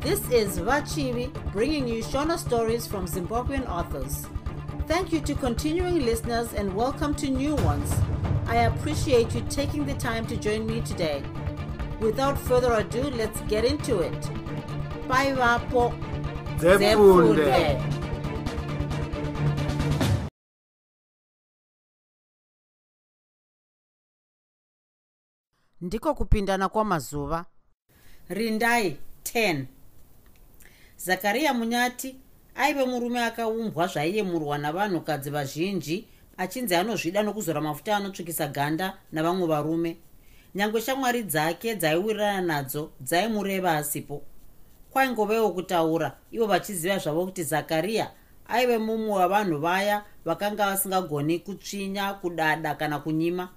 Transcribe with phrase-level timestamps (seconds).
[0.00, 4.26] This is Vachivi bringing you Shona stories from Zimbabwean authors.
[4.86, 7.92] Thank you to continuing listeners and welcome to new ones.
[8.46, 11.22] I appreciate you taking the time to join me today.
[12.00, 14.20] Without further ado, let's get into it.
[15.06, 15.92] Bye, Vapo.
[16.58, 17.78] Zefunde.
[25.80, 27.46] ndiko kupindana kwamazuva
[28.28, 29.64] rindai 10
[31.04, 32.16] zakariya munyati
[32.54, 39.96] aive murume akaumbwa zvaiyemurwa navanhukadzi vazhinji achinzi anozvida nokuzora mafuta anotsvukisa ganda navamwe varume.
[40.54, 44.22] Nyange shamwari dzake dzaiwirirana nadzo dzaimureva asipo.
[44.90, 48.10] Kwaingovewo kutaura ivo vachiziva zvavo kuti zakariya
[48.48, 53.48] aive mumwe wavanhu vaya vakanga vasingagoni kutsvinya kudada kana kunyima.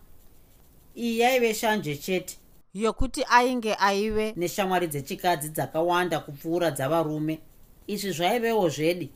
[0.95, 2.37] Iyi yaive shanje chete
[2.73, 7.39] yokuti ainge aive neshamwari dzechikadzi dzakawanda kupfuura dzavarume.
[7.87, 9.11] Izvi zvaivewo zvedi?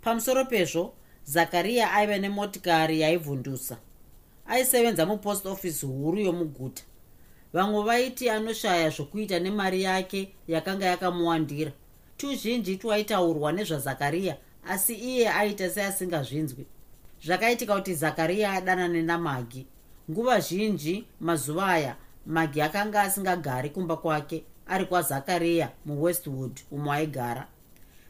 [0.00, 3.78] Pamusoro pezvo zakariya aive nemotikari yaivhundusa.
[4.46, 6.82] Aisevenza mupost office huru yomuguta.
[7.52, 11.72] Vamwe vaiti anoshaya zvokuita nemari yake yakanga yakamuwandira.
[12.16, 14.36] Tuzhinji twaitaurwa nezvazakariya
[14.66, 16.66] asi iye aita seasingazvinzwi.
[17.24, 19.66] Zvakaitika kuti zakariya adanane namagi.
[20.10, 21.96] Nguva zhinji mazuva aya
[22.28, 27.46] magi akanga asingagari kumba kwake ari kwazakariya muwestwood umwe aigara.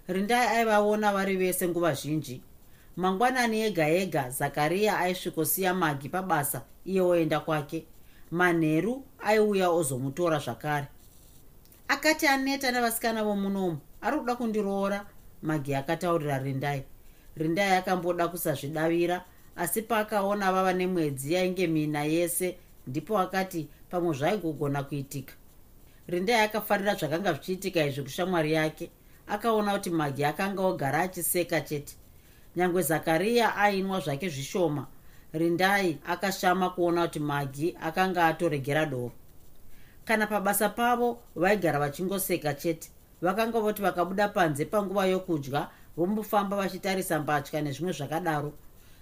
[0.08, 2.42] Rindai aivaona vari vese nguva zhinji.
[2.97, 7.84] Mangwanani ega ega zakariya aisvikosiya magi pabasa iye oenda kwake.
[8.30, 10.86] Manheru aiuya ozomutora zvakare.
[11.88, 15.06] Akati aneta nevasikana vomunomu ari kuda kundiroora
[15.42, 16.82] magi akataurira rindai.
[17.36, 19.25] Rindai akamboda kusazvidavira
[19.56, 25.34] asi paakaona vava nemwedzi yainge mina yese ndipo akati pamwe zvaigogona kuitika.
[26.09, 28.91] Rindai akafarira zvakanga zvichiitika izvi kushamwari yake.
[29.26, 31.97] Akaona kuti magi akanga ogara achiseka chete.
[32.56, 34.87] Nyange zakariya ainwa zvake zvishoma.
[35.32, 39.12] Rindai akashama kuona kuti magi akanga atoregera doro.
[40.05, 42.91] Kana pabasa pavo vaigara vachingoseka chete.
[43.22, 48.53] Vakanga voti vakabuda panze panguva yokudya vombofamba vachitarisa mbatya nezvimwe zvakadaro.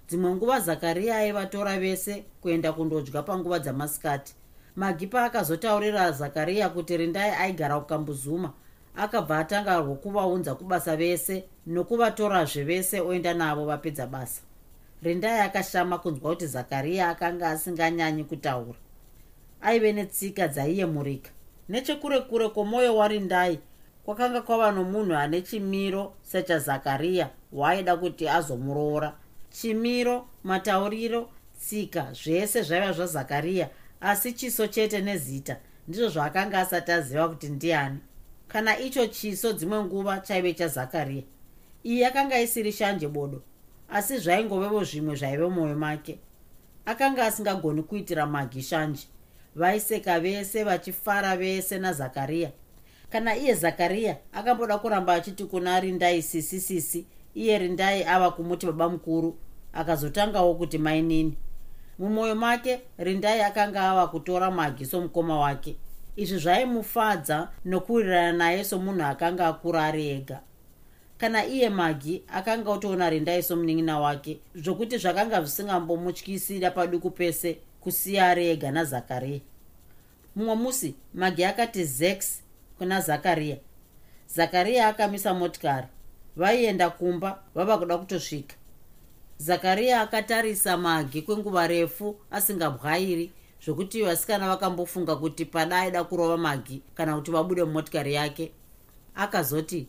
[0.08, 4.34] Dzimwe nguva zakariya aivatora vese kuenda kundodya panguva dzamasikati
[4.76, 8.53] magi paakazotaurira zakariya kuti rindai aigara kukambuzuma
[8.97, 14.42] akabva atanga rwokuvaunza kubasa vese nokuvatorazve vese oenda navo vapedza basa.
[15.03, 18.78] Rindai akashama kunzwa kuti zakariya akanga asinganyanyi kutaura.
[19.62, 21.31] Aive netsika dzaiyemurika
[21.69, 23.59] nechekure kure kwomwoyo warindai
[24.04, 29.12] kwakanga kwava nomunhu ane chimiro sechazakariya waaida kuti azomuroora.
[29.50, 31.28] Chimiro matauriro
[31.59, 33.69] tsika zvese zvaiva zvazakariya
[34.00, 35.56] asi chiso chete nezita
[35.88, 37.98] ndizvo zvaakanga asati aziva kuti ndiani.
[38.48, 41.22] Kana icho chiso dzimwe nguva chaive chazakariya
[41.84, 43.42] iyi yakanga isiri shanje bodo
[43.88, 46.18] asi zvaingovevo zvimwe zvaive mumwoyo make.
[46.86, 49.06] Akanga asingagoni kuitira magi shanje.
[49.54, 52.50] Vaiseka vese vachifara vese nazakariya
[53.10, 58.88] kana iye zakariya akamboda kuramba achiti kuna rindai sisi sisi iye rindai ava kumuti baba
[58.88, 59.38] mukuru
[59.72, 61.36] akazotangawo kuti mainini
[61.98, 65.76] mumwoyo make rindai akanga ava kutora magi somukoma wake.
[66.16, 70.40] Izvi zvaimufadza nokuwirirana naye somunhu akanga akura ari ega.
[71.18, 78.48] Kana iye magi akanga otoona rindai somunin'ina wake zvokuti zvakanga zvisingambomutyisira paduku pese kusiya ari
[78.48, 79.40] ega nazakariya
[80.36, 82.42] mumwe musi magi akati zex
[82.78, 83.56] kuna zakariya
[84.28, 85.86] zakariya akamisa motikari
[86.36, 88.56] vaienda kumba vava kuda kutosvika
[89.38, 93.32] zakariya akatarisa magi kwenguva refu asingabwairi
[93.64, 98.52] zvokuti vasikana vakambofunga kuti pada aida kurova magi kana kuti vabude mumotikari yake.
[99.14, 99.88] Akazoti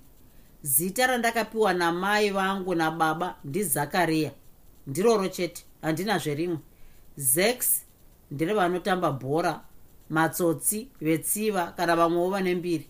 [0.61, 4.31] zita randakapiwa namai vangu nababa ndizakariya
[4.87, 6.57] ndiroro chete handina zverimwe.
[7.17, 7.81] Zex
[8.31, 9.61] ndire vanotamba bhora
[10.09, 12.89] matsotsi vetsiva kana vamwewo vane mbiri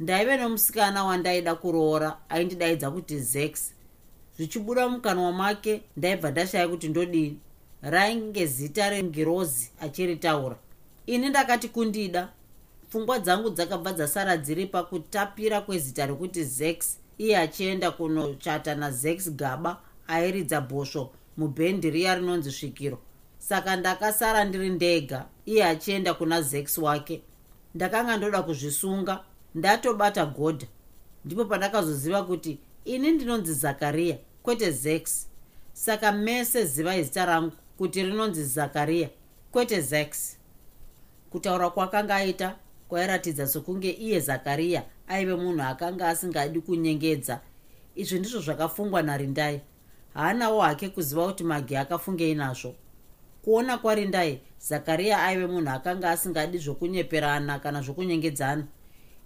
[0.00, 3.72] ndaive nomusikana wandaida kuroora aindidaidza kuti zex
[4.36, 7.38] zvichibuda mukanwa make ndaibva ndashaya kuti ndodini?
[7.82, 10.56] Rainge zita rengirozi achiritaura.
[11.06, 12.28] Ini ndakati kundida.
[12.88, 16.98] Pfungwa dzangu dzakabva dzasara dziri pakutapira kwezita rekuti zex.
[17.18, 22.98] Iye achienda kunochata nazex gaba airidza bhosvo mubhendi riya rinonzi svikiro
[23.38, 27.22] saka ndakasara ndiri ndega iye achienda kuna zex wake.
[27.74, 29.24] Ndakanga ndoda kuzvisunga
[29.54, 30.66] ndatobata godha
[31.24, 35.28] ndipo pandakazoziva kuti ini ndinonzi zakariya kwete zex.
[35.72, 39.08] Saka mese zivai zita rangu kuti rinonzi zakariya
[39.52, 40.36] kwete zex.
[41.30, 42.56] Kutaura kwakanga aita
[42.88, 47.40] kwairatidza sokunge iye zakariya aive munhu akanga asingadi kunyengedza.
[47.94, 49.60] Izvi ndizvo zvakafungwa narindai.
[50.14, 52.74] Haanawo hake kuziva kuti magi akafungei nazvo.
[53.44, 58.64] Kuona kwarindai zakariya aive munhu akanga asingadi zvokunyeperana kana zvokunyengedzana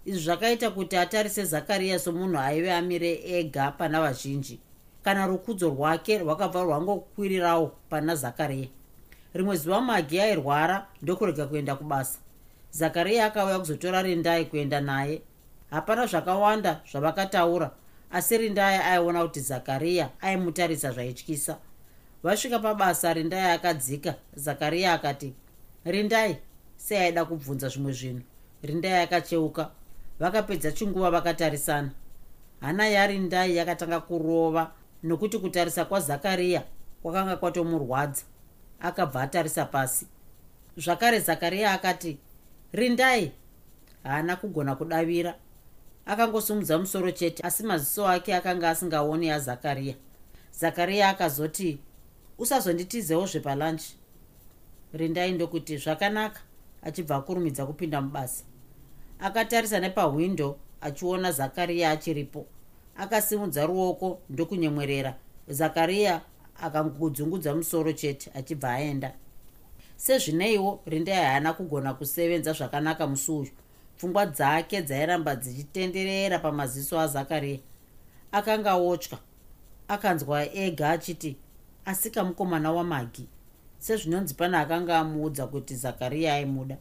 [0.07, 4.59] izvi zvakaita kuti atarise zakariya somunhu aive amire ega pana vazhinji.
[5.03, 8.67] Kana rukudzo rwake rwakabva rwangokwirirawo pana zakariya.
[9.33, 12.19] Rimwe zuva magi airwara ndokurega kuenda kubasa.
[12.71, 15.21] Zakariya akauya kuzotora rindai kuenda naye.
[15.69, 17.71] Hapana zvakawanda zvavakataura
[18.11, 21.57] asi rindai aiona kuti zakariya aimutarisa zvaityisa.
[22.23, 24.15] Vasvika pabasa rindai akadzika.
[24.35, 25.33] Zakariya akati
[25.85, 26.37] rindai
[26.77, 28.21] sei aida kubvunza zvimwe zvinhu.
[28.63, 29.71] Rindai akacheuka
[30.19, 31.91] vakapedza chinguva vakatarisana.
[32.61, 34.71] Hana yarindai yakatanga kurova
[35.03, 36.63] nokuti kutarisa kwazakariya
[37.01, 38.23] kwakanga kwatomurwadza.
[38.79, 40.07] Akabva atarisa pasi.
[40.77, 42.17] Zvakare zakariya akati
[42.73, 43.31] rindai.
[44.03, 45.35] Haana kugona kudavira.
[46.05, 49.95] Akangosumudza musoro chete asi maziso ake akanga asingaoni azakariya
[50.59, 51.79] zakariya akazoti
[52.37, 53.95] usazonditizewo zvepalanchi
[54.93, 56.39] rindai ndokuti zvakanaka
[56.81, 58.43] achibva akurumidza kupinda mubasa
[59.19, 62.45] akatarisa nepahwindo achiona zakariya achiripo.
[62.97, 65.15] Akasimudza ruoko ndokunyemwerera.
[65.47, 66.21] Zakariya
[66.61, 69.13] akangodzungudza musoro chete achibva aenda.
[69.95, 73.51] Sezvineiwo rindai haana kugona kusevenza zvakanaka musi uyu.
[73.97, 77.59] Pfungwa dzake dzairamba dzichitenderera pamaziso azakariya.
[78.31, 79.17] Akanga otya.
[79.87, 81.37] Akanzwa ega achiti
[81.85, 83.27] asika mukomana wamagi.
[83.77, 86.77] Sezvinonzi pana akanga amuudza kuti zakariya aimuda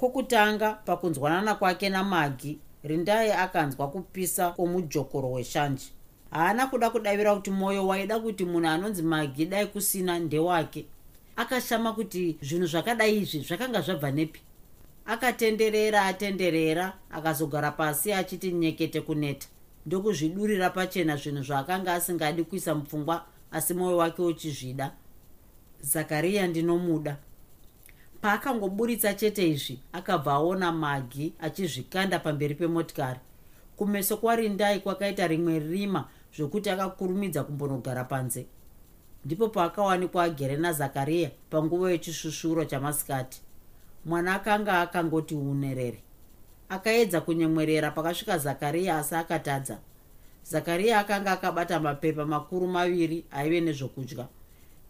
[0.00, 5.92] kwokutanga pakunzwanana kwake namagi rindai akanzwa kupisa kwomujokoro weshanji
[6.30, 10.86] haana kuda kudavira kuti mwoyo waida kuti munhu anonzi magi dai kusina ndewake.
[11.36, 14.40] Akashama kuti zvinhu zvakadai izvi zvakanga zvabva nepi?
[15.06, 19.48] Akatenderera atenderera akazogara pasi achiti nyekete kuneta.
[19.86, 24.92] Ndokuzvidurira pachena zvinhu zvaakanga asingadi kuisa mupfungwa asi mwoyo wake uchizvida.
[25.80, 27.16] Zakariya ndinomuda
[28.20, 33.20] paakangoburitsa chete izvi akabva aona magi achizvikanda pamberi pemotikari.
[33.76, 38.46] Kumeso kwarindai kwakaita rimwe rima zvokuti akakurumidza kumbonogara panze.
[39.24, 43.42] Ndipo paakawanikwa agere nazakariya panguva yechishushuro chamasikati.
[44.04, 46.02] Mwana akanga akangoti unerere.
[46.68, 49.78] Akaedza kunyemwerera pakasvika zakariya asi akatadza.
[50.42, 54.26] Zakariya akanga akabata mapepa makuru maviri aive nezvokudya.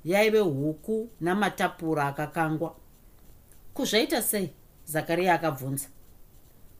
[0.05, 2.75] Yaive huku namatapura akakangwa
[3.75, 4.51] kuzvaita sei?
[4.85, 5.89] Zakariya akabvunza.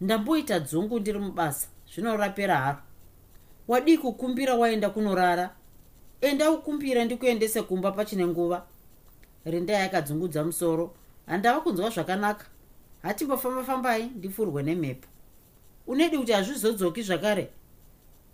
[0.01, 2.79] Ndamboita dzungu ndiri mubasa zvinorapera haro.
[3.69, 5.55] Wadii kukumbira waenda kunorara?
[6.21, 8.67] Enda ukumbira ndikuendese kumba pachine nguva.
[9.45, 10.95] Rindai akadzungudza musoro.
[11.27, 12.47] Handava kunzwa zvakanaka.
[13.03, 15.09] Hatimbofamba-fambai ndifurwe nemhepo
[15.87, 17.51] unedi kuti hazvizodzoki zvakare?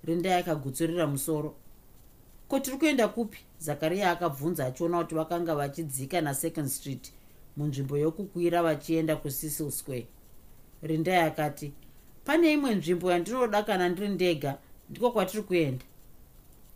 [0.04, 1.54] Rindai akagutsurira musoro.
[2.48, 3.38] Ko tiri kuenda kupi?
[3.58, 7.12] Zakariya akabvunza achiona kuti vakanga vachidzika nasecond street
[7.56, 10.06] munzvimbo yokukwira vachienda kucecil square.
[10.82, 11.72] Rindai akati
[12.24, 14.58] pane imwe nzvimbo yandinoda kana ndiri ndega
[14.90, 15.84] ndiko kwatiri kuenda.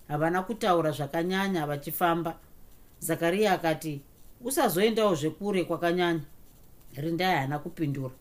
[0.08, 2.38] Havana kutaura zvakanyanya vachifamba.
[2.98, 4.00] Zakariya akati
[4.40, 6.24] usazoendawo zvekure kwakanyanya.
[6.96, 8.14] Rindai haana kupindura.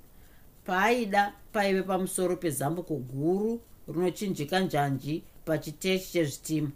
[0.65, 6.71] Paaida paive pamusoro pezambuko guru rinochinjika njanji pachitechi chezvitima.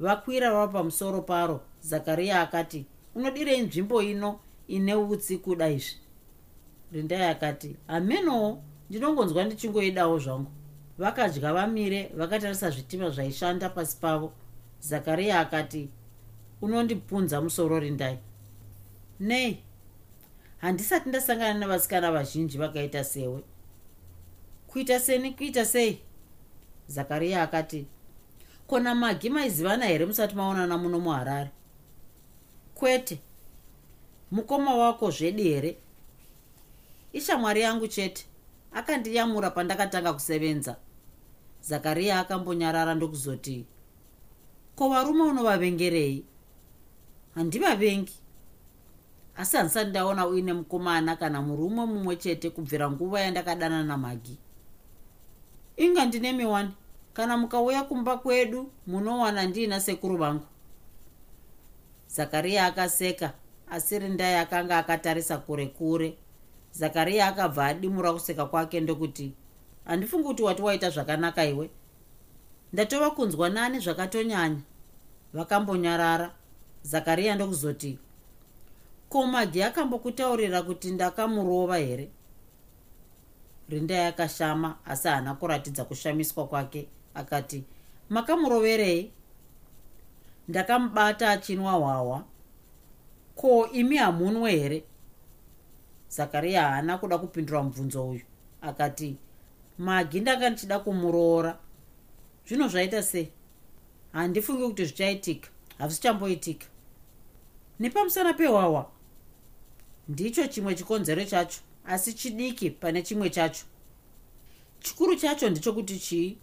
[0.00, 1.60] Vakwira vava pamusoro paro.
[1.80, 5.96] Zakariya akati unodirei nzvimbo ino ine utsi kuda izvi.
[6.92, 10.50] Rindai akati hamenowo ndinongonzwa ndichingoidawo zvangu.
[10.98, 14.32] Vakadya vamire vakatarisa zvitima zvaishanda pasi pavo.
[14.80, 15.88] Zakariya akati
[16.62, 18.18] unondipunza musoro rindai.
[19.20, 19.62] Nei
[20.58, 23.42] handisati ndasangana nevasikana vazhinji vakaita sewe.
[24.66, 26.00] Kuita seni kuita sei?
[26.86, 27.86] Zakariya akati
[28.66, 31.50] kona magi maizivana here musati maonana muno muharare.
[32.74, 33.18] Kwete
[34.30, 35.76] mukoma wako zvedi here
[37.12, 38.26] ishamwari yangu chete
[38.72, 40.76] akandiyamura pandakatanga kusevenza.
[41.60, 43.64] Zakariya akambonyarara ndokuzoti
[44.76, 46.24] ko varume unovavengerei?
[47.34, 48.14] Handivavengi.
[49.36, 54.38] Asi handisati ndaona uine mukomana kana murume mumwe chete kubvira nguva yandakadana namagi.
[55.76, 56.70] Inga ndine miwani
[57.14, 60.46] kana mukauya kumba kwedu munowana ndiina sekuru vangu.
[62.08, 63.32] Zakariya akaseka
[63.70, 66.16] asi rindai akanga akatarisa kure kure.
[66.72, 69.32] Zakariya akabva adimura kuseka kwake ndokuti
[69.84, 71.70] handifungi kuti wati waita zvakanaka iwe.
[72.72, 74.60] Ndatova kunzwa nani zvakatonyanya.
[75.32, 76.32] Vakambonyarara.
[76.82, 77.98] Zakariya ndokuzoti
[79.08, 82.08] ko magi akambokutaurira kuti ndakamurova here?
[83.68, 86.88] Rindai akashama asi haana kuratidza kushamiswa kwake.
[87.14, 87.64] Akati
[88.10, 89.10] makamuroverei
[90.48, 92.24] ndakamubata achinwa hwahwa
[93.36, 94.84] ko imi hamunwe here?
[96.08, 98.20] Zakariya haana kuda kupindura mubvunzo uyu.
[98.60, 99.16] Akati
[99.78, 101.58] magi ndanga ndichida kumuroora.
[102.46, 103.28] Zvino zvaita sei?
[104.12, 105.48] Handifungi kuti zvichaitika.
[105.78, 106.66] Hazvichamboitika
[107.80, 108.90] nepamusana pehwahwa
[110.08, 113.64] ndicho chimwe chikonzero chacho asi chidiki pane chimwe chacho.
[114.80, 116.38] Chikuru chacho ndechokuti chii?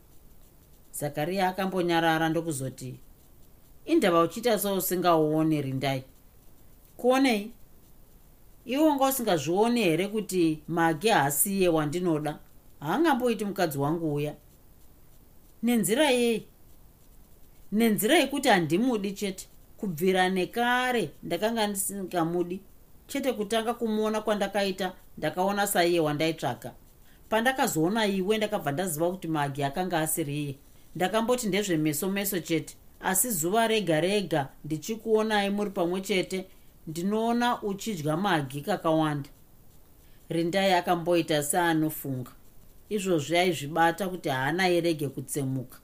[0.92, 3.00] Zakariya akambonyarara ndokuzoti
[3.86, 6.04] indava uchiita seusingaoni rindai
[7.08, 7.52] kuonei?
[8.66, 12.40] Iwe wanga usingazvioni here kuti magi haasiye wandinoda?
[12.80, 14.36] Haangamboiti mukadzi wangu uya.
[15.64, 16.46] Nenzira yei?
[17.72, 19.48] Nenzira yekuti handimudi chete.
[19.78, 22.62] Kubvira nekare ndakanga ndisingamudi.
[23.08, 26.72] Chete kutanga kumuona kwandakaita ndakaona saiye wandaitsvaga
[27.30, 30.56] pandakazoona iwe ndakabva ndaziva kuti magi akanga asiriye
[30.96, 32.76] ndakamboti ndezvemeso meso chete.
[33.02, 36.46] Asi zuva rega rega ndichikuonai muri pamwe chete
[36.88, 39.30] ndinoona uchidya magi kakawanda.
[40.30, 42.32] Rindai akamboita seanofunga.
[42.90, 45.78] Izvozvi aizvibata kuti haana irege kutsemuka.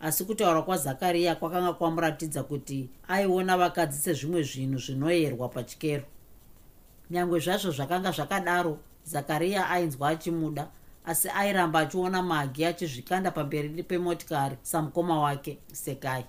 [0.00, 6.04] Asi kutaura kwazakariya kwakanga kwamuratidza kuti aiona vakadzi sezvimwe zvinhu zvinoyerwa pachikero.
[7.10, 10.68] Nyange zvazvo zvakanga zvakadaro zakariya ainzwa achimuda
[11.04, 16.24] asi airamba achiona magi achizvikanda pamberi pemotikari samukoma wake sekai.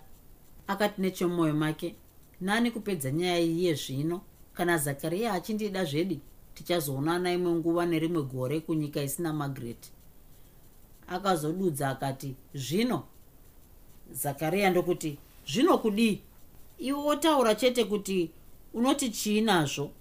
[0.67, 1.95] Akati nechemumwoyo make
[2.41, 4.21] nani kupedza nyaya iye zvino?
[4.53, 6.19] Kana zakariya achindida zvedi?
[6.53, 9.91] Tichazoonana imwe nguva nerimwe gore kunyika isina magret
[11.07, 13.03] akazodudza akati zvino?
[14.11, 15.17] Zakariya ndokuti
[15.47, 16.21] zvino kudii
[16.79, 18.31] iwe wotaura chete kuti
[18.73, 19.91] unoti chii nazvo?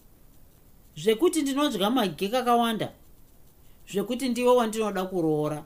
[0.96, 2.92] Zvekuti ndinodya magi kakawanda
[3.92, 5.64] zvekuti ndiwe wandinoda kuroora.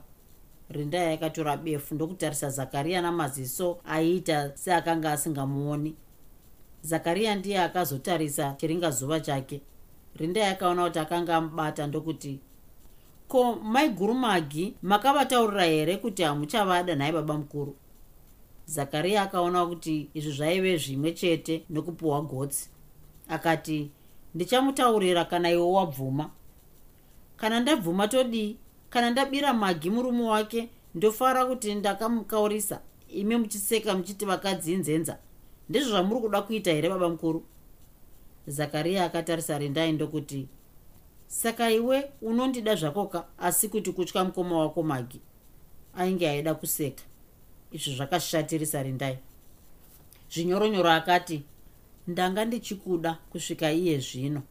[0.69, 5.95] Rindai akatora befu ndokutarisa zakariya namaziso aiita seakanga asingamuoni
[6.85, 9.61] zakariya ndiye akazotarisa chiringazuva chake.
[10.15, 12.39] Rindai akaona kuti akanga amubata ndokuti
[13.27, 17.75] ko maiguru magi makavataurira here kuti hamuchavada nhai baba mukuru?
[18.65, 22.69] Zakariya akaona kuti izvi zvaive zvimwe chete nekupiwa gotsi.
[23.27, 23.91] Akati
[24.35, 26.29] ndichamutaurira kana iwe wabvuma.
[27.37, 28.57] Kana ndabvuma todii
[28.89, 32.79] kana ndabira magi murume wake ndofara kuti ndakamukaurisa.
[33.09, 35.17] Imi muchiseka muchiti vakadzi inzenza
[35.69, 37.43] ndizvo zvamuri kuda kuita here baba mukuru?
[38.47, 40.47] Zakariya akatarisa rindai ndokuti
[41.27, 45.21] saka iwe unondida zvakoka asi kuti kutya mukoma wako magi?
[45.97, 47.03] Ainge aida kuseka.
[47.71, 49.17] Izvi zvakashatirisa rindai
[50.29, 51.43] zvinyoronyoro akati
[52.07, 54.41] ndanga ndichikuda kusvika iye zvino.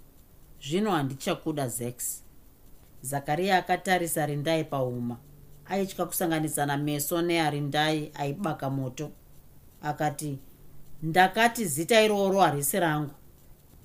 [0.62, 2.23] Zvino handichakuda zex.
[3.02, 5.16] Zakariya akatarisa rindai pauma.
[5.66, 9.11] Aitya kusanganisana meso nearindai aibaka moto.
[9.83, 10.38] Akati
[11.04, 13.11] ndakati zita iroro harisi rangu.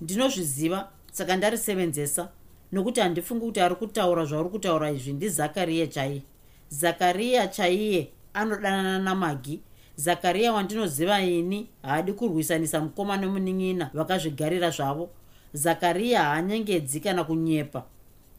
[0.00, 2.28] Ndinozviziva saka ndarisevenzesa
[2.72, 6.22] nokuti handifungi kuti ari kutaura zvauri kutaura izvi ndizakariya chaiye.
[6.68, 9.60] Zakariya chaiye anodanana namagi.
[9.96, 15.10] Zakariya wandinoziva ini haadi kurwisanisa mukoma nemunin'ina vakazvigarira zvavo.
[15.52, 17.84] Zakariya haanyengedzi kana kunyepa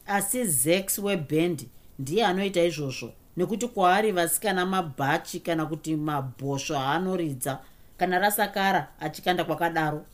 [0.06, 3.12] asi zex webhendi ndiye anoita izvozvo.
[3.36, 7.58] Nekuti kwaari vasikana mabhachi kana kuti mabhosvo haanoridza
[7.96, 10.04] kana rasakara achikanda kwakadaro.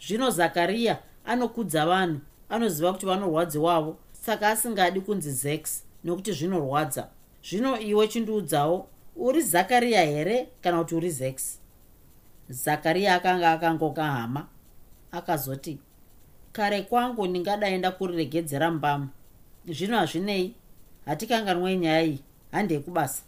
[0.00, 7.08] Zvino zakariya anokudza vanhu anoziva kuti vanorwadziwavo saka asingadi kunzi zex nekuti zvinorwadza.
[7.44, 11.58] Zvino iwe chindiudzawo uri zakariya here kana kuti uri zex?
[12.48, 14.46] Zakariya akanga akangoka hama
[15.12, 15.78] akazoti
[16.52, 19.08] kare kwangu ndingadai ndakuriregedzera mbamu
[19.68, 20.54] zvino hazvinei
[21.06, 23.22] hatikanganwei nyaya iyi handei kubasa.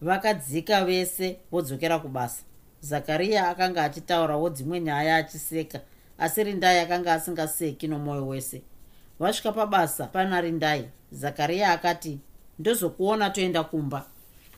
[0.00, 2.42] Vakadzika vese vodzokera kubasa
[2.82, 5.80] zakariya akanga achitaurawo dzimwe nyaya achiseka
[6.18, 8.62] asi rindai akanga asingaseki nomwoyo wese.
[9.18, 12.18] Vasvika pabasa pana rindai zakariya akati
[12.58, 14.06] ndozokuona toenda kumba.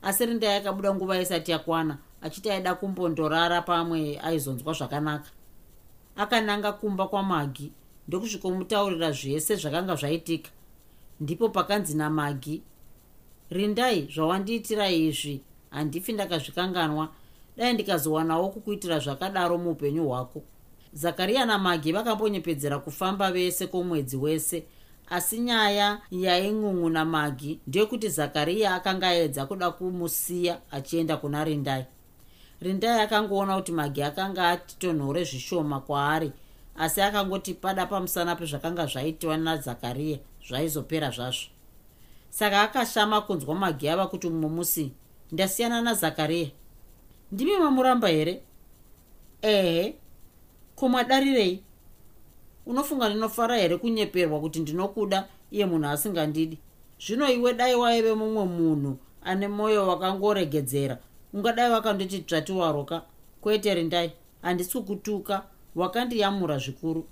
[0.02, 5.30] Asi rindai akabuda nguva isati yakwana achiti aida kumbondorara pamwe aizonzwa zvakanaka.
[6.16, 7.72] Akananga kumba kwamagi
[8.08, 10.50] ndokusvikomutaurira zvese zvakanga zvaitika.
[11.20, 12.62] Ndipo pakanzi namagi
[13.50, 15.40] rindai zvawandiitira izvi
[15.70, 17.08] handifi ndakazvikanganwa
[17.56, 20.42] dai ndikazowanawo kukuitira zvakadaro muupenyu hwako.
[20.92, 24.64] Zakariya namagi vakambonyepedzera kufamba vese kwomwedzi wese
[25.10, 31.86] asi nyaya yain'un'u namagi ndeyekuti zakariya akanga aedza kuda kumusiya achienda kuna rindai.
[32.60, 36.32] Rindai akangoona kuti magi akanga ati tonhore zvishoma kwaari
[36.76, 40.18] asi akangoti pada pamusana pezvakanga zvaitwa nazakariya
[40.48, 41.50] zvaizopera zvazvo.
[42.30, 44.92] Saka akashama kunzwa magi ava kuti mumwe musi
[45.32, 46.50] ndasiyana nazakariya
[47.34, 48.42] ndimi mamuramba here?
[49.42, 49.94] Ehe.
[50.76, 51.62] Komadarirei
[52.66, 55.28] unofunga ndinofara here kunyeperwa kuti ndinokuda?
[55.50, 56.58] Iye munhu asingandidi.
[57.06, 60.98] Zvino iwe dai waive mumwe munhu ane mwoyo wakangoregedzera.
[61.32, 63.02] Ungadai wakandoti tsvati waroka.
[63.40, 64.12] Kwete rindai.
[64.42, 65.42] Handisi kukutuka.
[65.74, 67.04] Wakandiyamura zvikuru.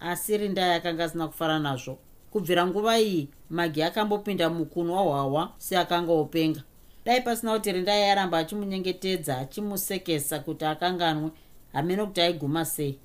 [0.00, 1.98] Asi rindai akanga asina kufara nazvo.
[2.30, 6.62] Kubvira nguva iyi magi akambopinda mukunwa hwahwa seakanga openga
[7.06, 11.30] dai pasina kuti rindai aramba achimunyengetedza achimusekesa kuti akanganwe
[11.72, 12.98] hamene kuti aiguma sei?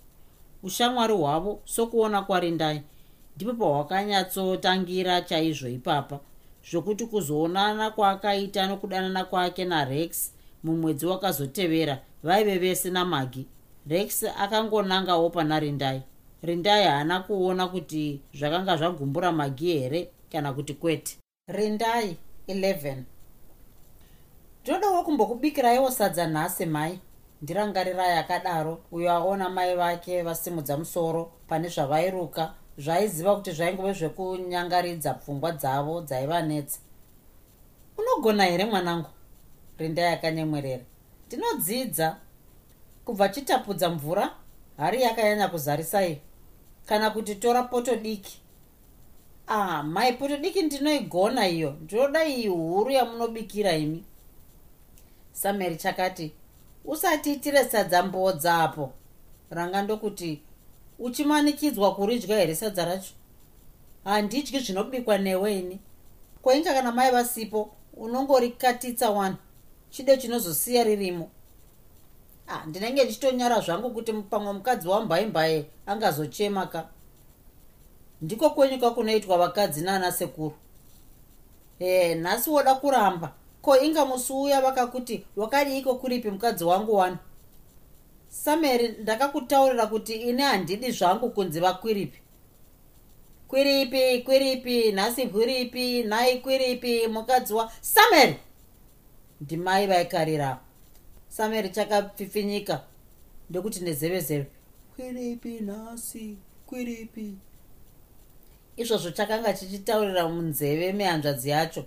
[0.63, 2.81] Ushamwari hwavo sokuona kwarindai
[3.35, 6.19] ndipo pahwakanyatsotangira chaizvo ipapa
[6.69, 13.47] zvokuti kuzoonana kwaakaita nokudanana kwake narex mumwedzi wakazotevera vaive vese namagi.
[13.87, 16.01] Rex akangonangawo pana rindai
[16.43, 21.17] rindai haana kuona kuti zvakanga zvagumbura magi here kana kuti kwete.
[21.47, 22.17] Rindai
[22.47, 23.10] 11
[24.61, 26.99] ndinodawo kumbokubikiraiwo sadza nhasi mai.
[27.41, 28.81] Ndirangarirai akadaro.
[28.91, 31.31] Uyo aona mai vake vasimudza musoro.
[31.47, 36.79] Pane zvavairuka zvaiziva kuti zvaingove zvekunyangaridza pfungwa dzavo dzaivanetsa
[37.97, 39.09] unogona here mwanangu?
[39.77, 40.83] Rindai akanyemwerera
[41.27, 42.17] ndinodzidza.
[43.05, 44.35] Kubva chitapudza mvura
[44.77, 46.21] hari yakanyanya kuzarisai
[46.85, 48.41] kana kuti tora poto diki.
[49.47, 51.71] Ah mai poto diki ndinoigona iyo.
[51.81, 54.05] Ndinoda iyi huru yamunobikira imi
[55.31, 56.31] samueri chakati
[56.85, 58.91] usatiitire sadza mbodzapo
[59.49, 60.41] ranga ndokuti
[60.99, 63.13] uchimanikidzwa kuridya here sadza racho?
[64.03, 65.79] Handidyi zvinobikwa neweini
[66.41, 69.35] kwainga kana mai vasipo unongorikatitsa wani
[69.89, 71.29] chide chinozosiya ririmo.
[72.47, 76.87] Ah, ndinenge ndichitonyara zvangu kuti pamwe mukadzi wambaimbai angazochema ka
[78.21, 80.53] ndiko kwenyuka kunoitwa vakadzi naana sekuru
[81.79, 87.17] e nhasi woda kuramba ko inga musi uya vakakuti wakadiiko kuripi mukadzi wangu wani
[88.31, 92.19] sameri ndakakutaurira kuti ine handidi zvangu kunzi vakwiripi.
[93.47, 98.35] Kwiripi kwiripi nhasi kwiripi nhai kwiripi mukadzi wa sameri!
[99.41, 100.59] Ndimai vaikarira.
[101.29, 102.83] Sameri chakapfipfinyika
[103.49, 104.47] ndekuti nezevezeve.
[104.95, 107.35] Kwiripi nhasi kwiripi?
[108.77, 111.85] Izvozvo chakanga chichitaurira munzeve mehanzvadzi yacho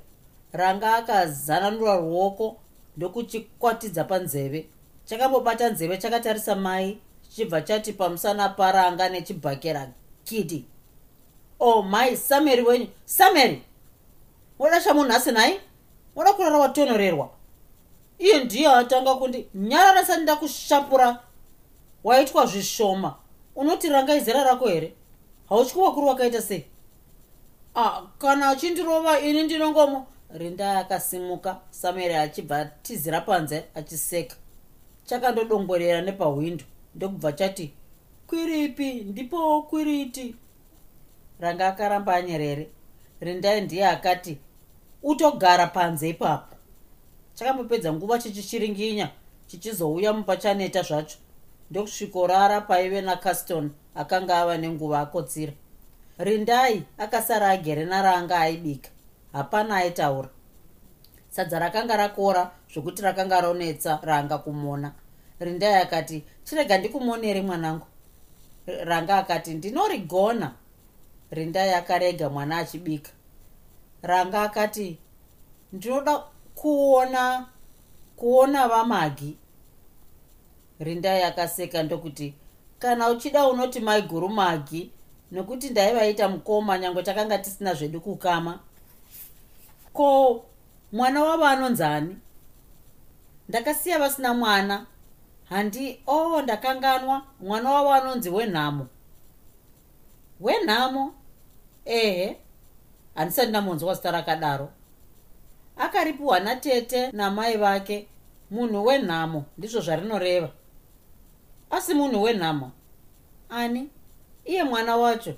[0.55, 2.57] ranga akazananura ruoko
[2.97, 4.67] ndokuchikwatidza panzeve.
[5.05, 9.93] Chakambobata nzeve chakatarisa mai chichibva chati pamusana paranga nechibhakera
[10.25, 10.65] kidi
[11.61, 13.63] o oh, mai sameri wenyu sameri!
[14.59, 15.61] Woda chamunhasi nhai?
[16.17, 17.31] Woda kurara watonorerwa
[18.19, 21.19] iye ndiye atanga kundi nyarara sandida kushapura
[22.05, 23.15] waitwa zvishoma.
[23.57, 24.95] Unoti rangaizera rako here?
[25.49, 26.65] Hautyi wakuru wakaita sei?
[27.75, 31.61] Ah, kana achindirova ini ndinongomo rinda akasimuka.
[31.71, 34.37] Samueri achibva atizira panze achiseka.
[35.05, 36.65] Chakandodongorera nepahwindo.
[36.95, 37.73] Ndokubva chati
[38.27, 38.95] kwiripi?
[38.95, 40.35] Ndipo kwiriti?
[41.41, 42.69] Ranga akaramba anyerere.
[43.21, 44.39] Rindai ndiye akati
[45.03, 46.57] utogara panze ipapo.
[47.35, 49.11] Chakambopedza nguva chichichiringinya
[49.47, 51.19] chichizouya mupachaneta zvacho.
[51.71, 55.53] Ndokusvikorara paive nacaston akanga ava nenguva akotsira.
[56.19, 58.91] Rindai akasara agere naranga aibika
[59.35, 60.29] hapana aitaura.
[61.31, 64.93] Sadza rakanga rakora zvokuti rakanga ronetsa ranga kumona.
[65.41, 67.87] Rindai akati chirega ndikumonere mwanangu.
[68.67, 70.53] Ranga akati ndinorigona.
[71.31, 73.11] Rindai akarega mwana achibika.
[74.03, 74.99] Ranga akati
[75.73, 76.23] ndinoda
[76.55, 77.47] kuona
[78.17, 79.37] kuona vamagi.
[80.81, 82.35] Rindai akaseka ndokuti
[82.79, 84.91] kana uchida unoti maiguru magi
[85.33, 88.61] nokuti ndaivaita mukoma nyange takanga tisina zvedu kukama
[89.95, 90.45] ko
[90.93, 92.17] mwana wavo anonzani
[93.49, 94.87] ndakasiya vasina mwana.
[95.49, 97.23] Handi o oh, ndakanganwa.
[97.41, 98.87] Mwana wavo anonzi wenhamo
[100.41, 101.15] wenhamo
[101.85, 102.37] ehe
[103.15, 104.69] handisati ndamonzwa zita rakadaro
[105.77, 108.09] akaripiwa natete namai vake?
[108.51, 110.51] Munhu wenhamo ndizvo zvarinoreva
[111.71, 112.71] asi munhu wenhamo
[113.51, 113.91] ani?
[114.45, 115.35] Iye mwana wacho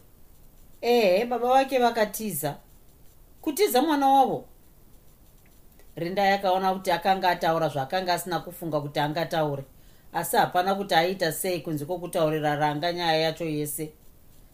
[0.81, 2.57] ehe baba vake vakatiza
[3.47, 4.45] kutiza mwana wavo?
[5.97, 9.65] Rinda yakaona kuti akanga ataura zvaakanga asina kufunga kuti angataure.
[10.13, 13.93] Asi hapana kuti aita sei kunze kwokutaurira ranga nyaya yacho yese.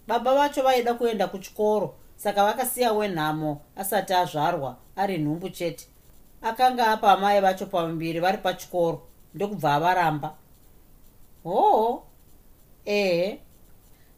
[0.06, 5.86] Baba vacho vaida kuenda kuchikoro saka vakasiya wenhamo asati azvarwa ari nhumbu chete.
[6.42, 9.02] Akanga apa mai vacho pamuviri vari pachikoro
[9.34, 10.34] ndokubva avaramba.
[11.44, 12.02] Hoo
[12.84, 13.40] ehe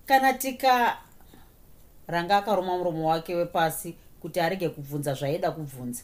[0.07, 0.99] kana tika
[2.07, 6.03] ranga akaruma muromo wake wepasi kuti arege kubvunza zvaida kubvunza.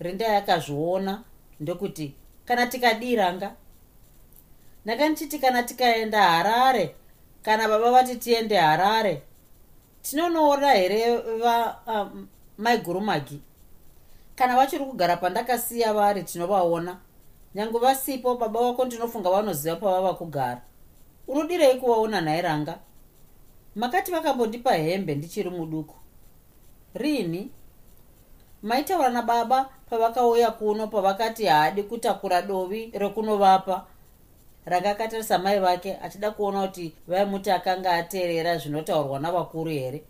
[0.00, 1.22] Rindai akazviona
[1.60, 3.54] ndokuti kana tikadiranga?
[4.84, 6.94] Ndanga ndichiti kana tikaenda harare
[7.42, 9.22] kana baba vati tiende harare
[10.02, 12.28] tinonoona here va um,
[14.36, 16.98] kana vachiri kugara pandakasiya vari tinovaona
[17.54, 20.62] nyange vasipo baba vako ndinofunga vanoziva pavava kugara
[21.28, 22.78] unodirei kuvaona nhairanga
[23.74, 25.94] makati vakambondipa hembe ndichiri muduku
[26.96, 27.50] rini?
[28.62, 33.86] Maitaura nababa pavakauya kuno pavakati haadi kutakura dovi rekunovapa
[34.66, 40.02] ranga akatarisa mai vake achida kuona kuti vaimuti akanga ateerera zvinotaurwa navakuru here?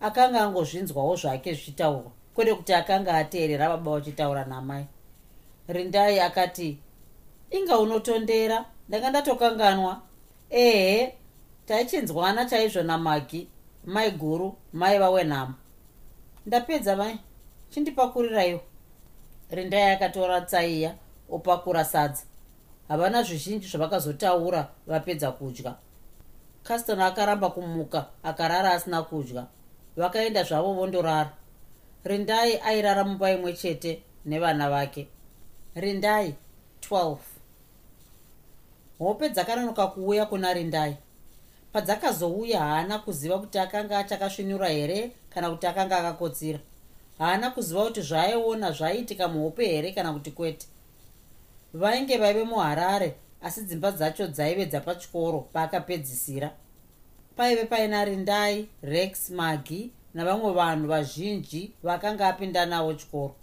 [0.00, 4.86] Akanga angozvinzwawo zvake zvichitaurwa kwete kuti akanga ateerera baba vachitaura namai.
[5.68, 6.78] Rindai akati
[7.50, 10.00] inga unotondera ndanga ndatokanganwa.
[10.50, 11.14] Ehe
[11.66, 13.48] taichinzwana chaizvo namagi
[13.86, 15.54] mai guru mai vawenhamo
[16.46, 17.18] ndapedza mai
[17.70, 18.60] chindipakuriraiwo
[19.50, 20.94] rindai akatora tsaiya
[21.30, 22.24] opakura sadza.
[22.88, 25.74] Havana zvizhinji zvavakazotaura vapedza kudya.
[26.62, 29.46] Castona akaramba kumuka akarara asina kudya.
[29.96, 31.32] Vakaenda zvavo vondorara.
[32.04, 35.08] Rindai airara mumba imwe chete nevana vake.
[35.74, 36.34] Rindai
[36.90, 37.16] 12
[38.98, 40.96] hope dzakanonoka kuuya kuna rindai.
[41.72, 46.58] Padzakazouya haana kuziva kuti akanga achakasvinura here kana kuti akanga akakotsira
[47.18, 50.66] haana kuziva kuti zvaaiona zvaiitika muhope here kana kuti kwete.
[51.74, 56.50] Vainge vaive muharare asi dzimba dzacho dzaive dzapachikoro paakapedzisira.
[57.36, 63.34] Paive paina rindai rex magi navamwe vanhu vazhinji vakanga apinda navo chikoro.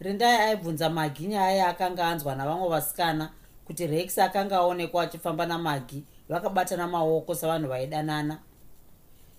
[0.00, 3.30] Rindai aibvunza magi nyaya yaakanga anzwa navamwe vasikana
[3.66, 8.38] kuti rex akanga aonekwa achifamba namagi vakabatana maoko savanhu vaidanana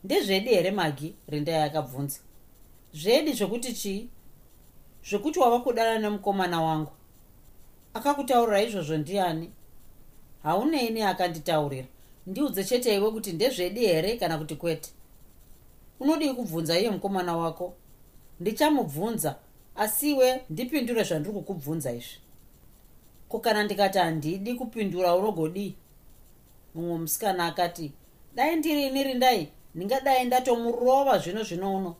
[0.08, 2.20] ndezvedi here magi rindai akabvunza
[2.94, 4.10] zvedi zvekuti chii
[5.10, 6.92] zvekuti wava kudana nemukomana wangu.
[7.94, 9.52] Akakutaurira izvozvo ndiani?
[10.44, 11.88] Hauneini akanditaurira.
[12.28, 14.90] Ndiudze chete iwe kuti ndezvedi here kana kuti kwete?
[16.00, 17.74] Unodii kubvunza iye mukomana wako?
[18.40, 19.36] Ndichamubvunza
[19.76, 22.18] asiwe ndipindure zvandiri kukubvunza izvi.
[23.30, 25.76] Ko kana ndikati handidi kupindura unogodii
[26.76, 27.92] mumwe musikana akati
[28.36, 31.96] dai ndiri ini rindai ndingadai ndatomurova zvino zvino uno.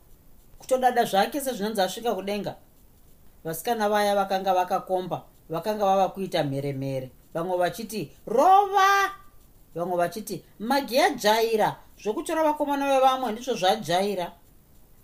[0.60, 2.56] Kutodada zvake sezvinonzi asvika kudenga.
[3.44, 7.12] Vasikana vaya vakanga vakakomba vakanga vava kuita mheremhere.
[7.34, 9.12] Vamwe vachiti rova!
[9.76, 14.32] Vamwe vachiti magi ajaira zvokutora vakomana vevamwe ndizvo zvajaira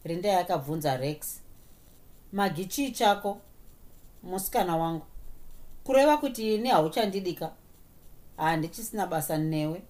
[0.04, 1.42] rindai akabvunza rex.
[2.32, 3.38] Magi chii chako?
[4.24, 5.06] Musikana wangu.
[5.84, 7.52] Kureva kuti ini hauchandidika.
[8.38, 9.84] Handichisina basa newe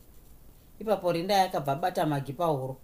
[0.83, 2.77] ipapo rindai akabva bata magi pahuro.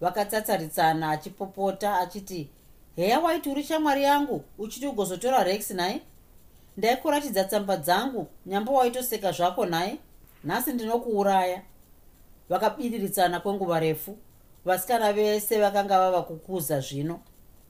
[0.00, 2.50] Vakatsatsaritsana achipopota achiti
[2.96, 4.44] heya waiti uri shamwari yangu?
[4.58, 6.00] Uchiti ugozotora rex naye
[6.76, 9.98] ndaikuratidza tsamba dzangu nyamba waitoseka zvako naye
[10.44, 11.62] nhasi ndinokuuraya.
[12.48, 14.16] Vakabiriritsana kwenguva refu.
[14.64, 17.20] Vasikana vese vakanga vava kukuza zvino.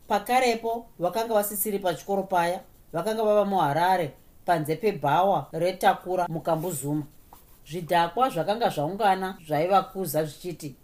[0.08, 2.60] Pakarepo vakanga vasisiri pachikoro paya
[2.92, 4.12] vakanga vava muharare
[4.44, 7.02] panze pebhawa retakura mukambuzuma
[7.66, 10.76] zvidhakwa zvakanga zvaungana zvaivakuza zvichiti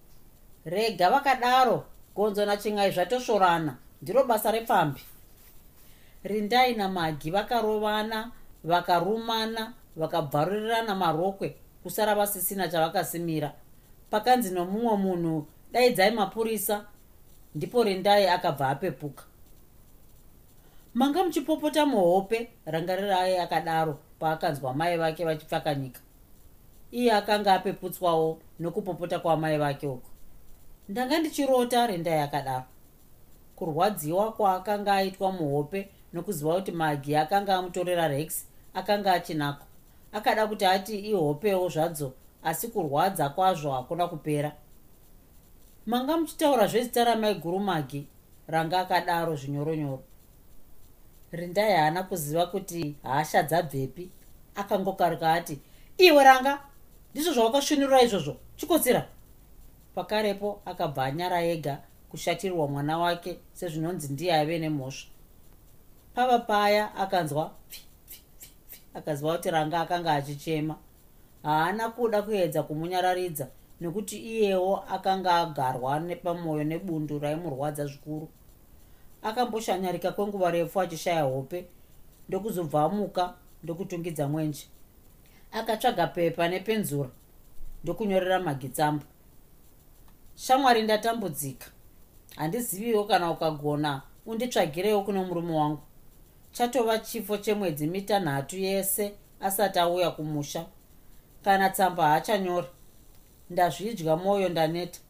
[0.64, 1.84] rega vakadaro
[2.14, 5.00] gonzo nachingai zvatosvorana ndiro basa repfambi.
[6.24, 8.32] Rindai namagi vakarovana
[8.64, 13.52] vakarumana vakabvarurirana marokwe kusara vasisina chavakasimira.
[14.10, 16.84] Pakanzi nomumwe munhu daidzai mapurisa
[17.54, 19.24] ndipo rindai akabva apepuka.
[20.94, 26.00] Manga muchipopota muhope rangarirai akadaro paakanzwa mai vake vachipfakanyika
[26.92, 30.10] iye akanga apeputswawo nokupopota kwamai vake uko
[30.88, 32.64] ndanga ndichirota rindai akadaro
[33.56, 39.66] kurwadziwa kwaakanga aitwa muhope nokuziva kuti magi akanga amutorera rex akanga achinako.
[40.12, 44.52] Akada kuti ati ihopewo zvadzo asi kurwadza kwazvo hakuna kupera.
[45.86, 48.06] Manga muchitaura zvezita ramai guru magi
[48.48, 50.02] ranga akadaro zvinyoronyoro.
[51.32, 54.10] Rindai haana kuziva kuti hasha dzabvepi
[54.54, 55.60] akangokaruka ati
[55.98, 56.60] iwe ranga
[57.16, 58.36] ndizvo zvawakasvinurira izvozvo.
[58.56, 59.02] Chikotsira.
[59.94, 61.74] Pakarepo akabva anyara ega
[62.10, 65.08] kushatirwa mwana wake sezvinonzi ndiye aive nemhosva.
[66.14, 68.80] Pava paya akanzwa pfi pfi pfi pfi.
[68.94, 70.76] Akaziva kuti ranga akanga achichema.
[71.42, 73.48] Haana kuda kuedza kumunyararidza
[73.80, 78.28] nekuti iyewo akanga agarwa nepamwoyo nebundu raimurwadza zvikuru.
[79.22, 81.66] Akamboshanyarika kwenguva refu achishaya hope
[82.28, 84.66] ndokuzobva amuka ndokutungidza mwenje
[85.58, 87.10] akatsvaga pepa nepenzura
[87.82, 89.04] ndokunyorera magitsamba
[90.36, 91.66] shamwari ndatambudzika.
[92.36, 95.78] Handiziviwo kana ukagona unditsvagirewo kuno murume wangu.
[96.52, 100.66] Chatova chifo chemwedzi mitanhatu yese asati auya kumusha.
[101.44, 102.66] Kana tsamba haachanyori
[103.50, 105.00] ndazvidya mwoyo ndaneta.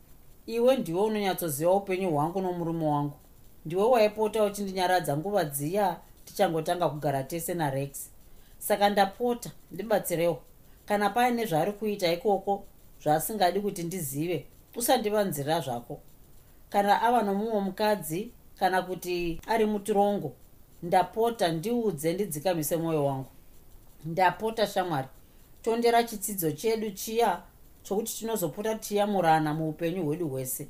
[0.46, 3.16] Iwe ndiwe unonyatsoziva upenyu hwangu nomurume wangu.
[3.64, 8.10] Ndiwe waipota uchindinyaradza nguva dziya tichangotanga kugara tese narex
[8.66, 10.42] saka ndapota ndibatsirewo.
[10.86, 12.64] Kana paine zvaari kuita ikoko
[13.02, 16.00] zvaasingadi kuti ndizive usandivanzira zvako.
[16.70, 20.32] Kana ava nomumwe mukadzi kana kuti ari mutirongo
[20.82, 23.30] ndapota ndiudze ndidzikamise mwoyo wangu.
[24.04, 25.08] Ndapota shamwari.
[25.62, 27.42] Tondera chitsidzo chedu chiya
[27.82, 30.68] chokuti tinozopota tiyamurana muupenyu hwedu hwese.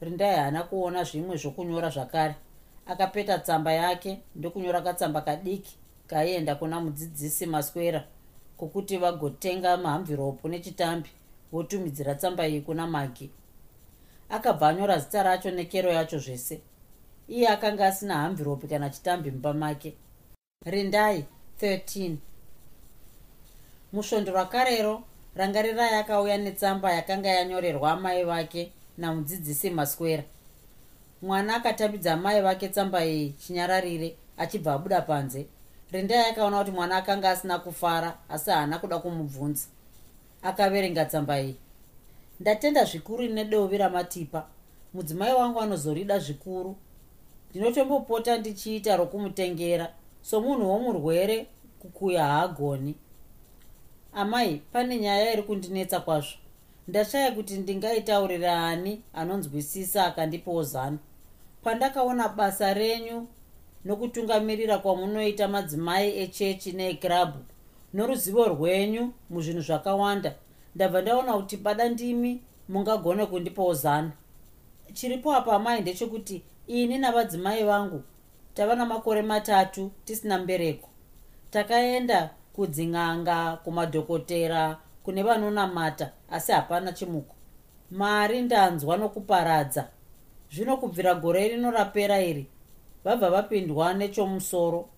[0.00, 2.34] Rindai haana kuona zvimwe zvokunyora zvakare.
[2.86, 8.04] Akapeta tsamba yake ndokunyora katsamba kadiki kaienda kuna mudzidzisi maswera
[8.56, 11.10] kwokuti vagotenga mahamviropu nechitambi
[11.52, 13.30] votumidzira tsamba iyi kuna magi
[14.28, 16.60] akabva anyora zita racho nekero yacho zvese.
[17.28, 19.94] Iye akanga asina hamviropi kana chitambi mumba make.
[20.64, 21.24] Rindai
[21.60, 22.16] 13
[23.92, 25.02] musvondo rwakarero
[25.34, 30.22] rangarirai akauya netsamba yakanga yanyorerwa amai vake namudzidzisi maswera.
[31.22, 35.46] Mwana akatambidza amai vake tsamba iyi chinyararire achibva abuda panze
[35.92, 39.66] rindai akaona kuti mwana akanga asina kufara asi haana kuda kumubvunza.
[40.42, 41.56] Akaverenga tsamba iyi.
[42.40, 44.46] Ndatenda zvikuru nedovi ramatipa.
[44.94, 46.76] Mudzimai wangu anozorida zvikuru.
[47.50, 49.92] Ndinotombopota ndichiita rokumutengera.
[50.22, 51.46] Somunhu womurwere
[51.78, 52.94] kukuya haagoni.
[54.14, 56.38] Amai pane nyaya iri kundinetsa kwazvo.
[56.88, 60.98] Ndashaya kuti ndingaitaurira ani anonzwisisa akandipawo zano
[61.64, 63.26] pandakaona basa renyu
[63.86, 67.40] nokutungamirira kwamunoita madzimai echechi neekirabhu
[67.94, 70.34] noruzivo rwenyu muzvinhu zvakawanda.
[70.74, 74.12] Ndabva ndaona kuti bada ndimi mungagone kundipawo zano.
[74.92, 78.02] Chiripo apa amai ndechekuti ini navadzimai vangu
[78.54, 80.88] tava namakore matatu tisina mbereko.
[81.50, 87.34] Takaenda kudzin'anga kumadhokotera kune vanonamata asi hapana chimuko.
[87.90, 89.88] Mari ndanzwa nokuparadza.
[90.52, 92.46] Zvino kubvira gore rino rapera iri
[93.06, 94.88] vabva vapindwa nechomusoro.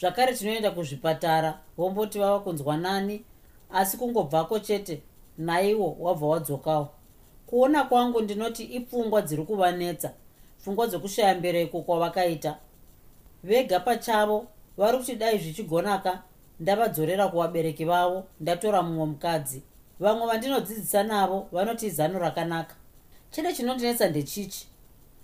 [0.00, 3.24] Zvakare tinoenda kuzvipatara vomboti vava kunzwa nani
[3.70, 5.02] asi kungobvako chete
[5.38, 6.88] naiwo wabva wadzokawo.
[7.46, 10.12] Kuona kwangu ndinoti ipfungwa dziri kuvanetsa
[10.58, 12.56] pfungwa dzokushaya mbereko kwavakaita.
[13.44, 16.22] Vega pachavo vari kuti dai zvichigonaka
[16.60, 19.62] ndavadzorera kuvabereki vavo ndatora mumwe mukadzi.
[20.00, 22.74] Vamwe vandinodzidzisa navo vanoti zano rakanaka.
[23.30, 24.68] Chede chinondinetsa ndechichi.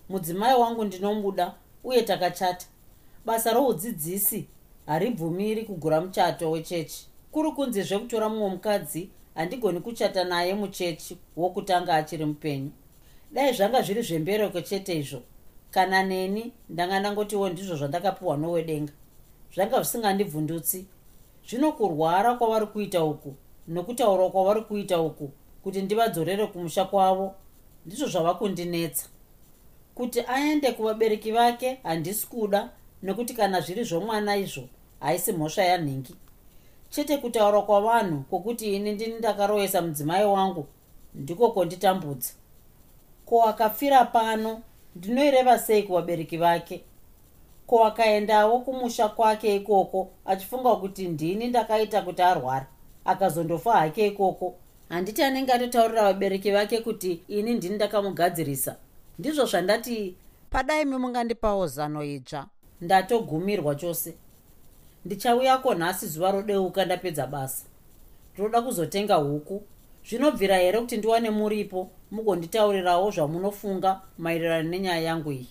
[0.09, 1.55] Mudzimai wangu ndinomuda
[1.89, 2.67] uye takachata.
[3.25, 4.47] Basa roudzidzisi
[4.87, 7.07] haribvumiri kugura muchato wechechi.
[7.33, 12.71] Kuri kunzi zvekutora mumwe mukadzi handigoni kuchata naye muchechi wokutanga achiri mupenyu.
[13.33, 15.23] Dai zvanga zviri zvembereko chete izvo.
[15.71, 18.93] Kana neni ndanga ndangotiwo ndizvo zvandakapiwa nowedenga.
[19.55, 20.87] Zvanga zvisingandibvundutsi
[21.49, 23.35] zvino kurwara kwavari kuita uku
[23.69, 25.31] nokutaura kwavari kuita uku
[25.63, 27.35] kuti ndivadzorere kumusha kwavo
[27.87, 29.09] ndizvo zvava kundinetsa
[29.99, 32.71] kuti aende kuvabereki vake handisi kuda
[33.03, 34.63] nokuti kana zviri zvomwana izvo
[35.01, 36.15] haisi mhosva yanhingi.
[36.91, 40.67] Chete kutaura kwavanhu kwokuti ini ndini ndakaroyesa mudzimai wangu
[41.15, 42.31] ndiko konditambudza
[43.27, 44.63] ko akapfira pano
[44.97, 46.85] ndinoireva sei kuvabereki vake?
[47.67, 52.67] Ko akaendawo kumusha kwake ikoko achifunga kuti ndini ndakaita kuti arwara
[53.05, 54.55] akazondofa hake ikoko.
[54.89, 58.77] Handiti anenge atotaurira vabereki vake kuti ini ndini ndakamugadzirisa
[59.19, 60.17] ndizvo zvandati
[60.51, 62.47] padai mimungandipawo zano idzva
[62.81, 64.15] ndatogumirwa chose.
[65.05, 67.65] Ndichauyako nhasi zuva rodeuka ndapedza basa.
[68.35, 69.63] Ndinoda kuzotenga huku.
[70.09, 75.49] Zvinobvira here kuti ndiwane muripo mugonditaurirawo zvamunofunga maererano nenyaya yangu iyi?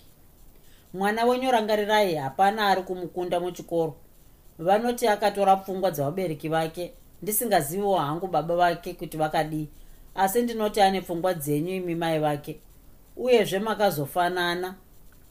[0.94, 3.94] Mwana wenyu rangarirai hapana ari kumukunda muchikoro.
[4.58, 9.68] Vanoti akatora pfungwa dzavabereki vake ndisingaziviwo hangu baba vake kuti vakadii.
[10.14, 12.60] Asi ndinoti ane pfungwa dzenyu imi mai vake
[13.18, 14.74] uyezve makazofanana.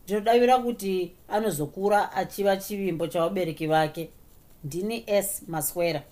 [0.04, 4.10] Ndinodavira kuti anozokura achiva chivimbo chavabereki vake.
[4.64, 5.44] Ndini s.
[5.48, 6.04] Maswera.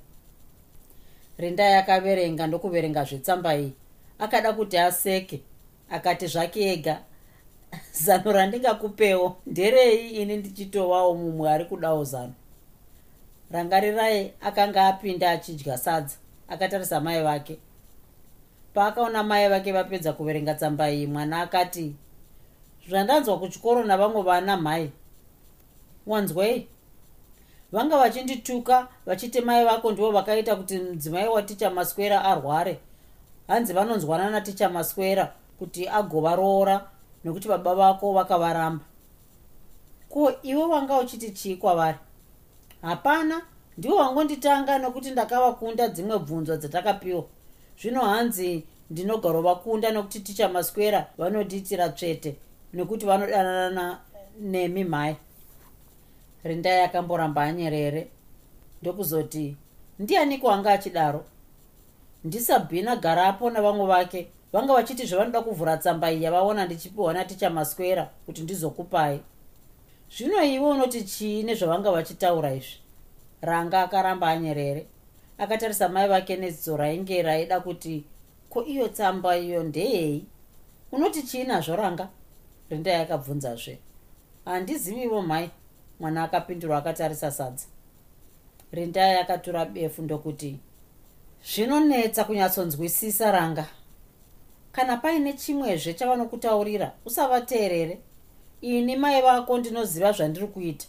[1.37, 3.73] Rindai akaverenga ndokuverenga zvetsamba iyi.
[4.19, 5.41] Akada kuti aseke
[5.89, 7.01] akati zvake ega.
[8.03, 12.33] Zano randingakupewo nderei ini ndichitovawo mumwe ari kudawo zano?
[13.51, 16.15] Rangarirai akanga apinda achidya sadza
[16.47, 17.57] akatarisa mai vake
[18.75, 21.95] paakaona mai vake vapedza kuverenga tsamba iyi mwana akati
[22.89, 24.91] zvandanzwa kuchikoro navamwe vana mhai
[26.07, 26.67] wanzwei?
[27.71, 32.79] Vanga vachindituka vachiti mai vako ndivo vakaita kuti mudzimai waticha maswera arware.
[33.47, 36.89] Hanzi vanonzwana naticha maswera kuti agovaroora
[37.23, 38.85] nokuti baba vako vakavaramba.
[40.09, 41.97] Ko iwe wanga uchiti chii kwavari?
[42.81, 43.41] Hapana
[43.77, 47.23] ndiwo wangonditanga nokuti ndakavakunda dzimwe bvunzo dzatakapiwa
[47.79, 52.35] zvino hanzi ndinogarovakunda nokuti ticha maswera vanodiitira tsvete
[52.73, 53.99] nekuti vanodanana
[54.39, 55.15] nemi mhai
[56.45, 58.07] rindai akamboramba anyerere.
[58.81, 59.55] Ndokuzoti
[59.99, 61.25] ndianiko anga achidaro?
[62.23, 68.41] Ndisabhina garapo navamwe vake vanga vachiti zvavanoda kuvhura tsamba iyi yavaona ndichipiwa naticha maswera kuti
[68.41, 69.19] ndizokupai.
[70.17, 72.79] Zvino iwe unoti chii nezvavanga vachitaura izvi?
[73.41, 74.87] Ranga akaramba anyerere
[75.37, 78.03] akatarisa mai vake nedzidzo rainge raida kuti
[78.49, 80.25] ko iyo tsamba iyo ndeyei?
[80.91, 82.09] Unoti chii nazvo ranga
[82.69, 83.79] rindai akabvunzazve
[84.45, 85.49] handizivivo mhai
[85.99, 87.65] mwana akapindura akatarisa sadza.
[88.71, 90.59] Rindai akatura befu ndokuti
[91.45, 93.65] zvinonetsa kunyatsonzwisisa ranga.
[94.71, 97.99] Kana paine chimwezve chavanokutaurira usavateerere.
[98.61, 100.87] Ini mai vako ndinoziva zvandiri kuita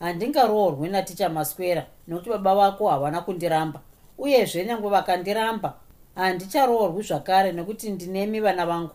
[0.00, 3.80] handingaroorwi naticha maswera nokuti baba vako havana kundiramba.
[4.18, 5.74] Uyezve nyange vakandiramba
[6.14, 8.90] handicharoorwi zvakare nekuti ndinemi vana vangu.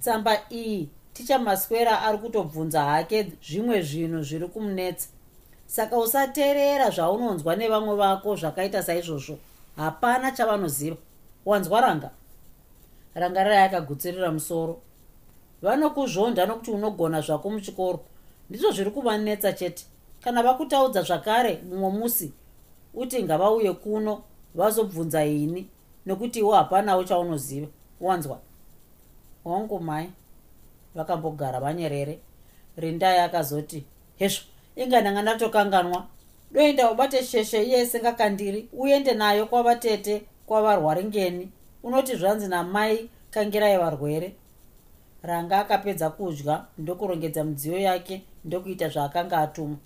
[0.00, 5.08] Tsamba iyi ticha maswera ari kutobvunza hake zvimwe zvinhu zviri kumunetsa.
[5.66, 9.38] Saka usateerera zvaunonzwa nevamwe vako zvakaita saizvozvo.
[9.76, 10.96] Hapana chavanoziva.
[11.46, 12.10] Wanzwa ranga?
[13.14, 14.80] Ranga rai akagutsirira musoro.
[15.62, 18.00] Vanokuzvonda nokuti unogona zvako muchikoro.
[18.50, 19.84] Ndizvo zviri kuvanetsa chete
[20.20, 22.32] kana vakutaudza zvakare mumwe musi
[22.94, 24.22] uti ngavauye kuno
[24.54, 25.68] vazobvunza ini
[26.06, 27.66] nokuti iwo hapanawo chaunoziva.
[28.00, 28.40] Wanzwa?
[29.44, 30.10] Wangu mai
[30.94, 32.18] vakambogara vanyerere.
[32.76, 33.84] Rindai akazoti
[34.16, 34.42] hezvo
[34.76, 36.06] inga ndanga ndatokanganwa.
[36.52, 41.50] Doenda ubate sheshe iye singakandiri uende nayo kwavatete kwavarwaringeni
[41.82, 44.34] unoti zvanzi namai kangirai varwere.
[45.22, 49.78] Ranga akapedza kudya ndokurongedza midziyo yake ndokuita zvaakanga atumwa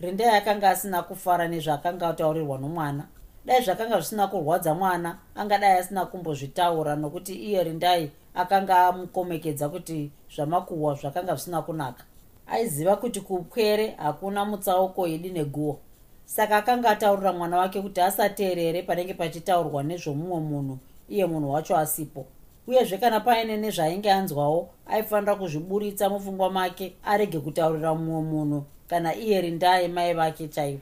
[0.00, 3.08] rindai akanga asina kufara nezvaakanga ataurirwa nomwana.
[3.44, 10.94] Dai zvakanga zvisina kurwadza mwana angadai asina kumbozvitaura nokuti iye rindai akanga amukomekedza kuti zvamakuhwa
[10.94, 12.04] zvakanga zvisina kunaka.
[12.46, 15.78] Aiziva kuti kupwere hakuna mutsauko idi neguo.
[16.24, 20.78] Saka akanga ataurira mwana wake kuti asateerere panenge pachitaurwa nezvomumwe munhu
[21.08, 22.26] iye munhu wacho asipo.
[22.66, 29.40] Uyezve kana paine nezvaainge anzwawo aifanira kuzviburitsa mupfungwa make arege kutaurira mumwe munhu kana iye
[29.40, 30.80] rindai mai vake chaivo.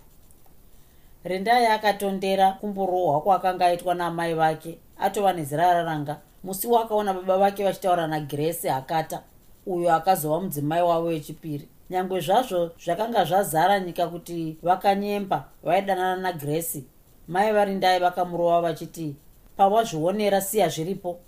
[1.24, 6.20] Rindai akatondera kumborohwa kwakanga aitwa namai vake atova nezira raranga.
[6.44, 9.22] Musi wakaona baba vake vachitaura nagrese akata
[9.66, 11.68] uyo akazova mudzimai wavo wechipiri.
[11.90, 16.84] Nyangwe zvazvo zvakanga zvazara nyika kuti vakanyemba vaidanana nagresi
[17.28, 19.16] mai varindai vakamurova vachiti
[19.56, 21.18] pawazvionera siya zviripo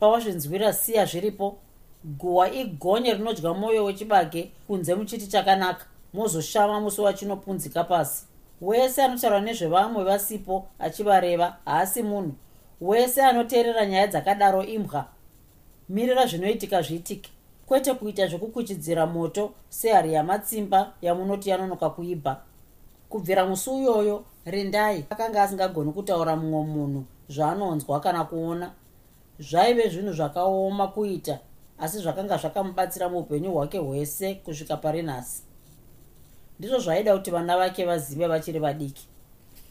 [0.00, 1.56] pawazvinzwira siya zviripo.
[2.04, 8.24] Guhwa igonye rinodya mwoyo wechibage kunze muchiti chakanaka mozoshama musi wachinopunzika pasi.
[8.60, 12.34] Wese anotaura nezvevamwe vasipo achivareva haasi munhu.
[12.80, 15.06] Wese anoteerera nyaya dzakadaro imbwa.
[15.88, 17.30] Mirira zvinoitika zviitike.
[17.66, 22.42] Kwete kuita zvekukuchidzira moto sehari yamatsimba yamunoti yanonoka kuibva.
[23.08, 25.04] Kubvira musi uyoyo rindai.
[25.10, 28.70] Akanga asingagoni kutaura mumwe munhu zvaanonzwa kana kuona.
[29.38, 31.38] Zvaive zvinhu zvakaoma kuita
[31.78, 35.49] asi zvakanga zvakamubatsira muupenyu hwake hwese kusvika pari nhasi
[36.60, 39.06] ndizvo zvaida kuti vana vake vazive vachiri vadiki.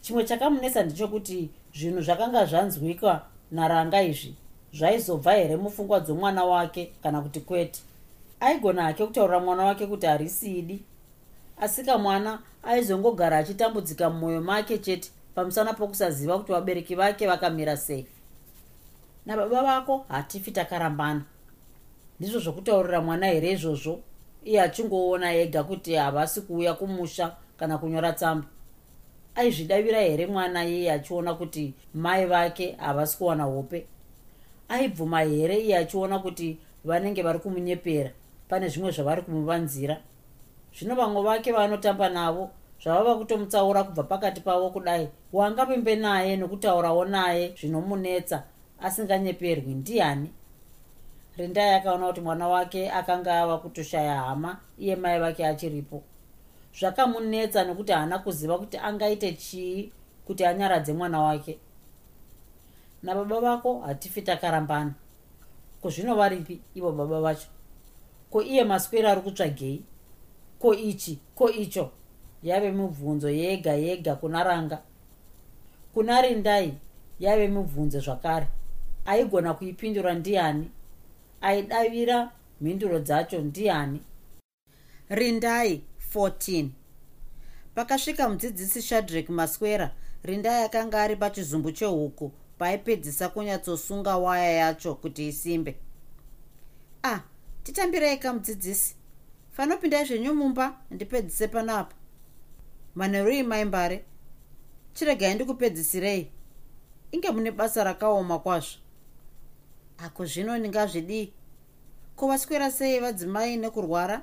[0.01, 3.21] Chimwe chakamunesa ndechokuti zvinhu zvakanga zvanzwika
[3.51, 4.35] naranga izvi
[4.73, 7.79] zvaizobva here mupfungwa dzomwana wake kana kuti kwete?
[8.39, 10.83] Aigona hake kutaurira mwana wake kuti harisidi?
[11.61, 18.05] Asika mwana aizongogara achitambudzika mumwoyo make chete pamusana pokusaziva kuti vabereki vake vakamira sei.
[19.25, 21.21] Nababa vako hatifi takarambana.
[22.19, 23.99] Ndizvo zvokutaurira mwana here izvozvo
[24.45, 28.47] iye achingoona ega kuti havasi kuuya kumusha kana kunyora tsamba.
[29.35, 33.87] Aizvidavira here mwana iyeye achiona kuti mai vake havasi kuwana hope?
[34.69, 38.11] Aibvuma here iye achiona kuti vanenge vari kumunyepera?
[38.47, 39.97] Pane zvimwe zvavari kumuvanzira?
[40.73, 42.49] Zvino vamwe vake vanotamba navo
[42.83, 48.43] zvavava kutomutsaura kubva pakati pavo kudai wangapembe naye nokutaurawo naye zvinomunetsa
[48.81, 49.73] asinganyeperwi.
[49.73, 50.29] Ndiani
[51.39, 56.03] rindai akaona kuti mwana wake akanga ava kutoshaya hama iye mai vake achiripo.
[56.79, 59.91] Zvakamunetsa nekuti haana kuziva kuti angaite chii
[60.25, 61.59] kuti anyaradze mwana wake.
[63.03, 64.93] Nababa vako hatifi takarambana.
[65.81, 67.47] Ko zvinova ripi ivo baba vacho?
[68.31, 69.83] Ko iye masweri ari kutsvagei?
[70.59, 71.19] Ko ichi?
[71.35, 71.91] Ko icho?
[72.43, 74.81] Yave mibvunzo yega yega kuna ranga.
[75.93, 76.73] Kuna rindai
[77.19, 78.47] yave mibvunzo zvakare.
[79.05, 80.71] Aigona kuipindura ndiani
[81.41, 82.31] aidavira
[82.61, 84.01] mhinduro dzacho ndiani?
[85.09, 85.83] Rindai
[86.13, 86.69] 14
[87.75, 89.91] pakasvika mudzidzisi shadrek maswera
[90.23, 95.75] rindai akanga ari pachizumbu chehuku paaipedzisa kunyatsosunga waya yacho kuti isimbe.
[97.03, 97.19] Ah
[97.63, 98.95] titambirei kamudzidzisi.
[99.51, 101.95] Fanopindai zvenyu mumba ndipedzise panapa
[102.95, 104.05] manherui maimbare.
[104.93, 106.27] Chiregai ndikupedzisirei.
[107.11, 108.77] Inge mune basa rakaoma kwazvo
[110.05, 111.33] ako zvino ndingazvidii
[112.15, 114.21] ko vaswera sei vadzimai nekurwara?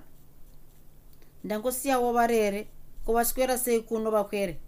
[1.45, 2.67] Ndangosiyawo varere
[3.05, 4.59] ko vaswera sei kuno vakwere?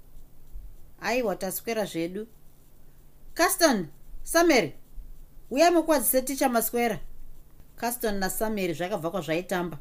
[1.00, 2.26] Aiwa taswera zvedu.
[3.34, 3.86] Caston
[4.22, 4.72] samery
[5.50, 6.98] uyai mukwadzise ticha maswera.
[7.76, 9.78] Caston nasamery zvakabva kwazvaitamba.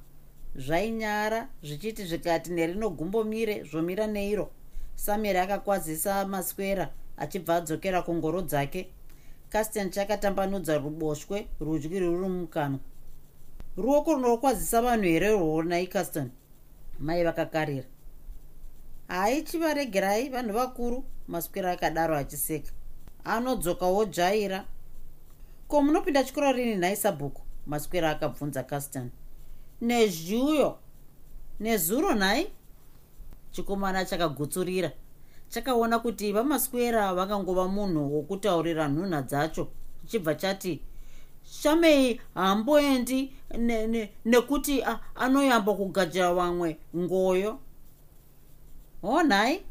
[0.55, 4.49] Zvainyara zvichiti zvikati nerinogumbomire zvomira neiro.
[4.95, 8.91] Samery akakwadzisa maswera achibva adzokera kungoro dzake
[9.49, 12.79] caston chakatambanudza ruboshwe rudyi ruri mukanwa
[13.77, 16.31] ruoko runokwadzisa vanhu here rwonai caston
[16.99, 17.85] mai vakakarira.
[19.07, 22.71] Hai chivaregerai vanhu vakuru maswera akadaro achiseka.
[23.23, 24.65] Anodzokawo dzvaira
[25.67, 27.41] ko munopinda chikoro rini nhai sabhuku?
[27.67, 29.11] Maswera akabvunza caston
[29.81, 30.77] nezhuyo.
[31.59, 32.47] Nezuro nhai?
[33.51, 34.91] Chikomana chakagutsurira
[35.49, 39.67] chakaona kuti vamaswera vakangova munhu wokutaurira nhunha dzacho.
[40.01, 40.81] Chichibva chati
[41.43, 43.33] shamei haamboendi
[44.25, 47.59] nekuti ne, ne anoyamba kugadzira vamwe ngoyo.
[49.01, 49.63] Honhai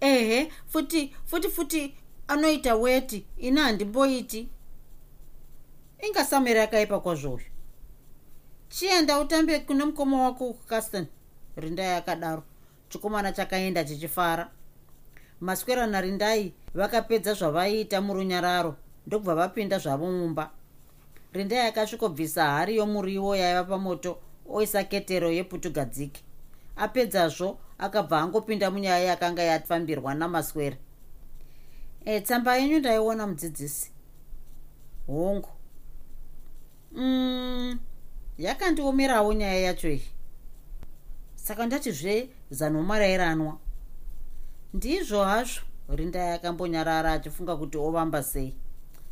[0.00, 1.94] ehe futi futi futi
[2.28, 4.48] anoita weti ini handimboiti.
[5.98, 7.40] Ingasamiri akaipa kwazvoyo.
[8.68, 11.06] Chienda utambe kune mukoma wako caston
[11.56, 12.42] rindai akadaro
[12.88, 14.50] chikomana chakaenda chichifara
[15.42, 18.76] maswera narindai vakapedza zvavaiita murunyararo
[19.06, 20.50] ndokubva vapinda zvavo mumba.
[21.32, 26.22] Rindai akasvikobvisa hari yomuriwo yaiva pamoto oisa ketero yeputugadziki.
[26.76, 30.76] Apedzazvo akabva angopinda munyaya yakanga yafambirwa namaswera
[32.04, 33.90] e, tsamba yenyu ndaiona mudzidzisi.
[35.06, 35.48] Hongu.
[36.92, 37.78] Mm,
[38.38, 40.08] yakandiomerawo nyaya yacho iyi.
[41.34, 43.58] Saka ndatizve zanomarayiranwa
[44.74, 45.60] ndizvo hazvo.
[45.88, 48.54] Rindai akambonyarara achifunga kuti ovamba sei.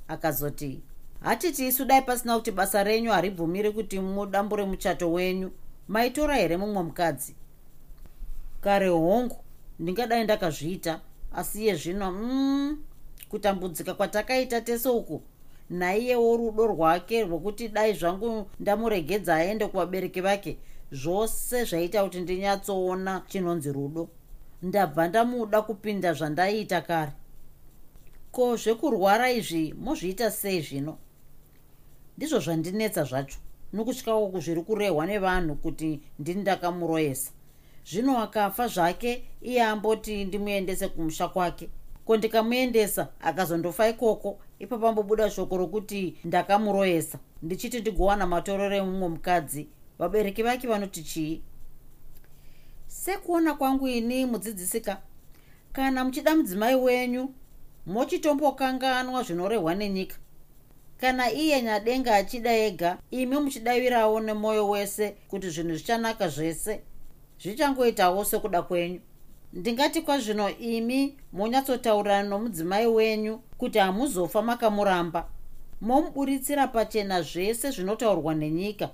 [0.08, 0.80] Akazoti
[1.20, 5.50] hatiti isu dai pasina kuti basa renyu haribvumiri kuti mudambure muchato wenyu.
[5.88, 7.34] Maitora here mumwe mukadzi?
[8.60, 9.36] Kare hongu
[9.78, 11.00] ndingadai ndakazviita.
[11.34, 12.78] Asi iye zvino mm,
[13.28, 15.22] kutambudzika kwatakaita tese uku
[15.70, 20.58] naiyewo rudo rwake rwokuti dai zvangu ndamuregedza aende kuvabereki vake
[20.92, 24.08] zvose zvaita kuti ndinyatsoona chinonzi rudo
[24.62, 27.12] ndabva ndamuda kupinda zvandaiita kare.
[28.32, 30.98] Ko zvekurwara izvi mozviita sei zvino?
[32.16, 33.38] Ndizvo zvandinetsa zvacho
[33.72, 37.30] nokutyawo zviri kurehwa nevanhu kuti ndini ndakamuroyesa
[37.90, 41.68] zvino akafa zvake iye amboti ndimuendese kumusha kwake.
[42.04, 47.18] Ko ndikamuendesa akazondofa ikoko ipapo ambobuda shoko rokuti ndakamuroyesa.
[47.42, 51.42] Ndichiti ndigowana matororo emumwe mukadzi vabereki vake vanoti chii
[52.90, 54.98] sekuona kwangu ini mudzidzisika.
[55.72, 57.34] Kana muchida mudzimai wenyu
[57.86, 60.16] mochitombokanganwa zvinorehwa nenyika.
[61.00, 66.80] Kana iye nyadenga achida ega imi muchidavirawo nemwoyo wese kuti zvinhu zvichanaka zvese.
[67.42, 69.00] Zvichangoitawo sekuda kwenyu.
[69.52, 75.28] Ndingati kwazvino imi monyatsotaurana nomudzimai wenyu kuti hamuzofa makamuramba.
[75.80, 78.90] Momuburitsira pachena zvese zvinotaurwa nenyika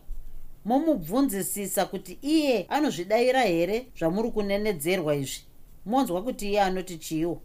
[0.67, 5.41] momubvunzisisa kuti iye anozvidayira here zvamuri kunenedzerwa izvi?
[5.87, 7.41] Monzwa kuti iye anoti chiiwo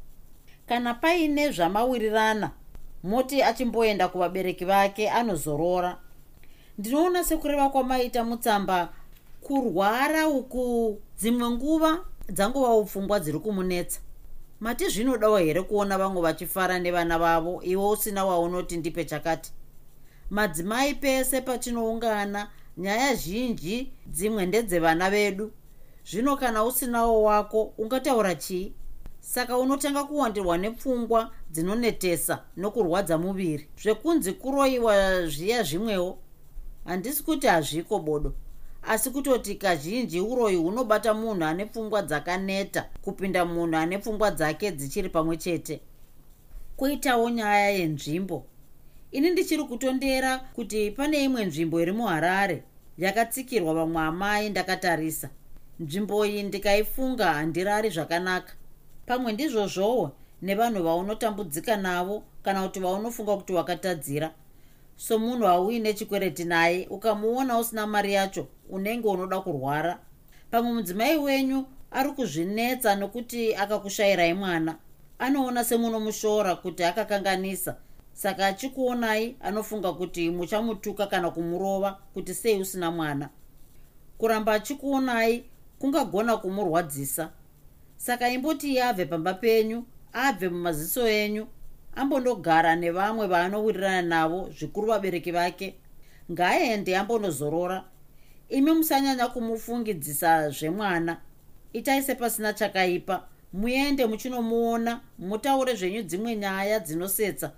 [0.68, 2.52] kana paine zvamawirirana
[3.04, 5.98] moti achimboenda kuvabereki vake anozorora.
[6.78, 8.94] Ndinoona sekureva kwamaita mutsamba
[9.42, 14.00] kurwara uku dzimwe nguva dzangovawo pfungwa dziri kumunetsa.
[14.60, 19.52] Mati zvinodawo here kuona vamwe vachifara nevana vavo iwe usina waunoti ndipe chakati?
[20.30, 22.48] Madzimai pese patinoungana
[22.78, 25.52] nyaya zhinji dzimwe ndedzevana vedu.
[26.06, 28.74] Zvino kana usinawo wako ungataura chii?
[29.20, 33.68] Saka unotanga kuwandirwa nepfungwa dzinonetesa nokurwadza muviri.
[33.82, 36.18] Zvekunzi kuroyiwa zviya zvimwewo
[36.86, 38.34] handisi kuti hazviko bodo.
[38.84, 45.10] Asi kutoti kazhinji uroyi hunobata munhu ane pfungwa dzakaneta kupinda munhu ane pfungwa dzake dzichiri
[45.10, 45.82] pamwe chete.
[46.78, 48.46] Kuitawo nyaya yenzvimbo
[49.12, 52.64] ini ndichiri kutondera kuti pane imwe nzvimbo iri muharare.
[52.98, 55.30] Yakatsikirwa vamwe amai ndakatarisa.
[55.80, 58.54] Nzvimbo iyi ndikaifunga handirari zvakanaka.
[59.06, 64.32] Pamwe ndizvozvowo nevanhu vaunotambudzika navo kana kuti vaunofunga kuti wakatadzira.
[64.96, 70.00] Somunhu hauine chikwereti naye ukamuona usina mari yacho unenge unoda kurwara.
[70.52, 74.76] Pamwe mudzimai wenyu ari kuzvinetsa nokuti akakushayirai mwana.
[75.20, 77.76] Anoona semunomushora kuti akakanganisa
[78.22, 83.30] saka achikuonai anofunga kuti muchamutuka kana kumurova kuti sei usina mwana.
[84.18, 85.44] Kuramba achikuonai
[85.80, 87.30] kungagona kumurwadzisa.
[87.98, 91.48] Saka imboti abve pamba penyu abve mumaziso enyu
[91.96, 95.76] ambondogara nevamwe vaanowirirana navo zvikuru vabereki vake.
[96.32, 97.84] Ngaaende ambonozorora
[98.50, 101.18] imi musanyanya kumufungidzisa zvemwana.
[101.74, 103.28] Itai sepasina chakaipa.
[103.54, 107.52] Muende muchinomuona mutaure zvenyu dzimwe nyaya dzinosetsa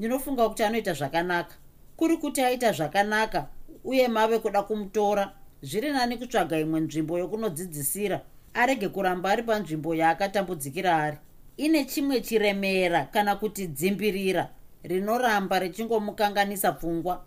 [0.00, 1.54] ndinofunga kuti anoita zvakanaka.
[1.96, 3.48] Kuri kuti aita zvakanaka
[3.84, 5.32] uye mave kuda kumutora.
[5.62, 8.20] Zviri nani kutsvaga imwe nzvimbo yokunodzidzisira.
[8.54, 11.16] Arege kuramba ari panzvimbo yaakatambudzikira ari.
[11.56, 14.48] Ine chimwe chiremera kana kuti dzimbirira
[14.82, 17.24] rinoramba richingomukanganisa pfungwa.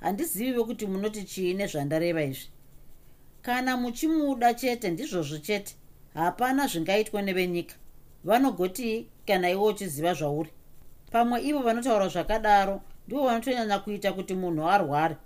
[0.00, 2.48] Handizivive kuti munoti chii nezvandareva izvi.
[3.42, 5.76] Kana muchimuda chete ndizvozvo chete.
[6.14, 7.74] Hapana zvingaitwa nevenyika.
[8.24, 10.50] Vanogoti kana iwe uchiziva zvauri
[11.16, 15.16] pamwe ivo vanotaura zvakadaro ndivo vanotonyanya kuita kuti munhu arware.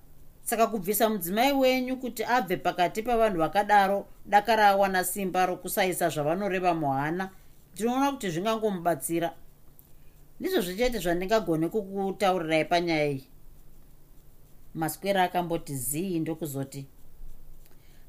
[0.43, 7.31] Saka kubvisa mudzimai wenyu kuti abve pakati pavanhu vakadaro dakara awana simba rokusaisa zvavanoreva muhana
[7.75, 9.35] ndinoona kuti zvingangomubatsira.
[10.41, 13.27] Ndizvozvo chete zvandingagone kukutaurirai panyaya iyi.
[14.75, 16.87] Maswera akamboti zii ndokuzoti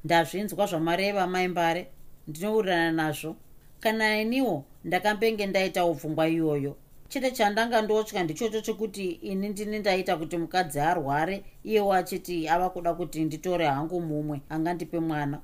[0.04, 1.90] ndazvinzwa zvamareva maimbare
[2.28, 3.36] ndinowirirana nazvo.
[3.80, 6.76] Kana iniwo ndakambenge ndaitawo pfungwa iyoyo
[7.12, 12.94] chete chandanga ndotya ndichocho chekuti ini ndini ndaita kuti mukadzi arware iyewo achiti ava kuda
[12.94, 15.40] kuti nditore hangu mumwe angandipe mwana.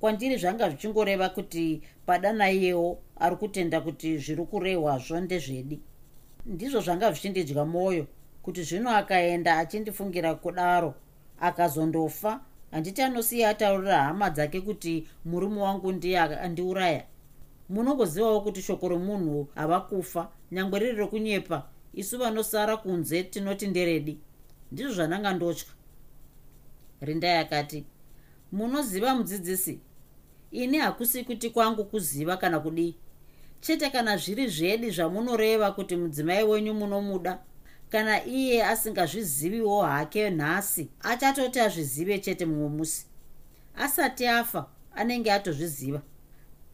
[0.00, 5.80] Kwandiri zvanga zvichingoreva kuti padana iyewo ari kutenda kuti zviri kurehwazvo ndezvedi.
[6.46, 8.06] Ndizvo zvanga zvichindidya mwoyo
[8.42, 10.94] kuti zvino akaenda achindifungira kudaro
[11.40, 12.40] akazondofa
[12.70, 17.04] handiti anosiya ataurira hama dzake kuti murume wangu ndiye andiuraya.
[17.68, 19.80] Munongozivawo kuti shoko romunhu hava
[20.50, 24.18] kufa nyangwe riri rokunyepa isu vanosara kunze tinoti nderedi.
[24.72, 25.66] Ndizvo zvananga ndotya.
[27.00, 27.84] Rindai akati
[28.52, 29.80] munoziva mudzidzisi?
[30.50, 32.96] Ini hakusi kuti kwangu kuziva kana kudii.
[33.60, 37.38] Chete kana zviri zvedi zvamunoreva kuti mudzimai wenyu munomuda
[37.90, 43.06] kana iye asingazviziviwo hake nhasi achatoti azvizive chete mumwe musi.
[43.76, 46.02] Asati afa anenge atozviziva.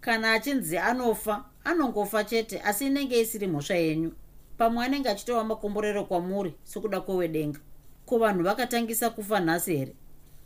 [0.01, 4.12] Kana achinzi anofa anongofa chete asi inenge isiri mhosva yenyu.
[4.59, 7.61] Pamwe anenge achitova makomborero kwamuri sekuda kwewedenga.
[8.07, 9.95] Ko vanhu vakatangisa kufa nhasi here?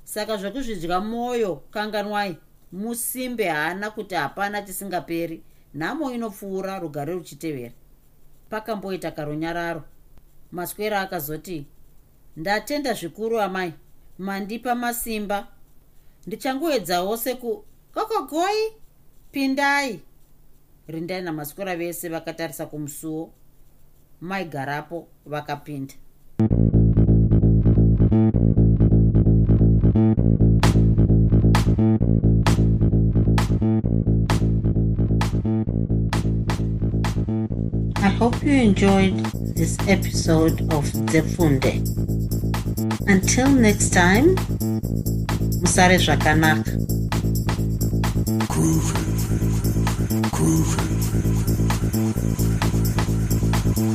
[0.04, 2.36] Saka zvekuzvidya mwoyo kanganwai.
[2.72, 5.42] Musimbe haana kuti hapana chisingaperi.
[5.74, 7.72] Nhamo inopfuura rugare ruchitevera.
[8.50, 9.82] Pakamboita karonyararo.
[10.52, 11.66] Maswera akazoti
[12.36, 13.72] ndatenda zvikuru amai.
[14.18, 15.46] Mandipa masimba.
[16.26, 17.64] Ndichangoedzawo seku
[17.94, 18.72] kokogoi
[19.32, 20.00] pindai
[20.90, 23.32] rindai namaswera vese vakatarisa kumusuwo
[24.20, 25.94] maigarapo vakapinda
[38.02, 39.16] I hope you enjoyed
[39.54, 41.80] this episode of Zefunde.
[43.06, 44.34] Until next time,
[45.60, 46.70] Musare Zvakanaka.
[48.48, 49.09] Groovy,
[50.30, 50.99] groovy.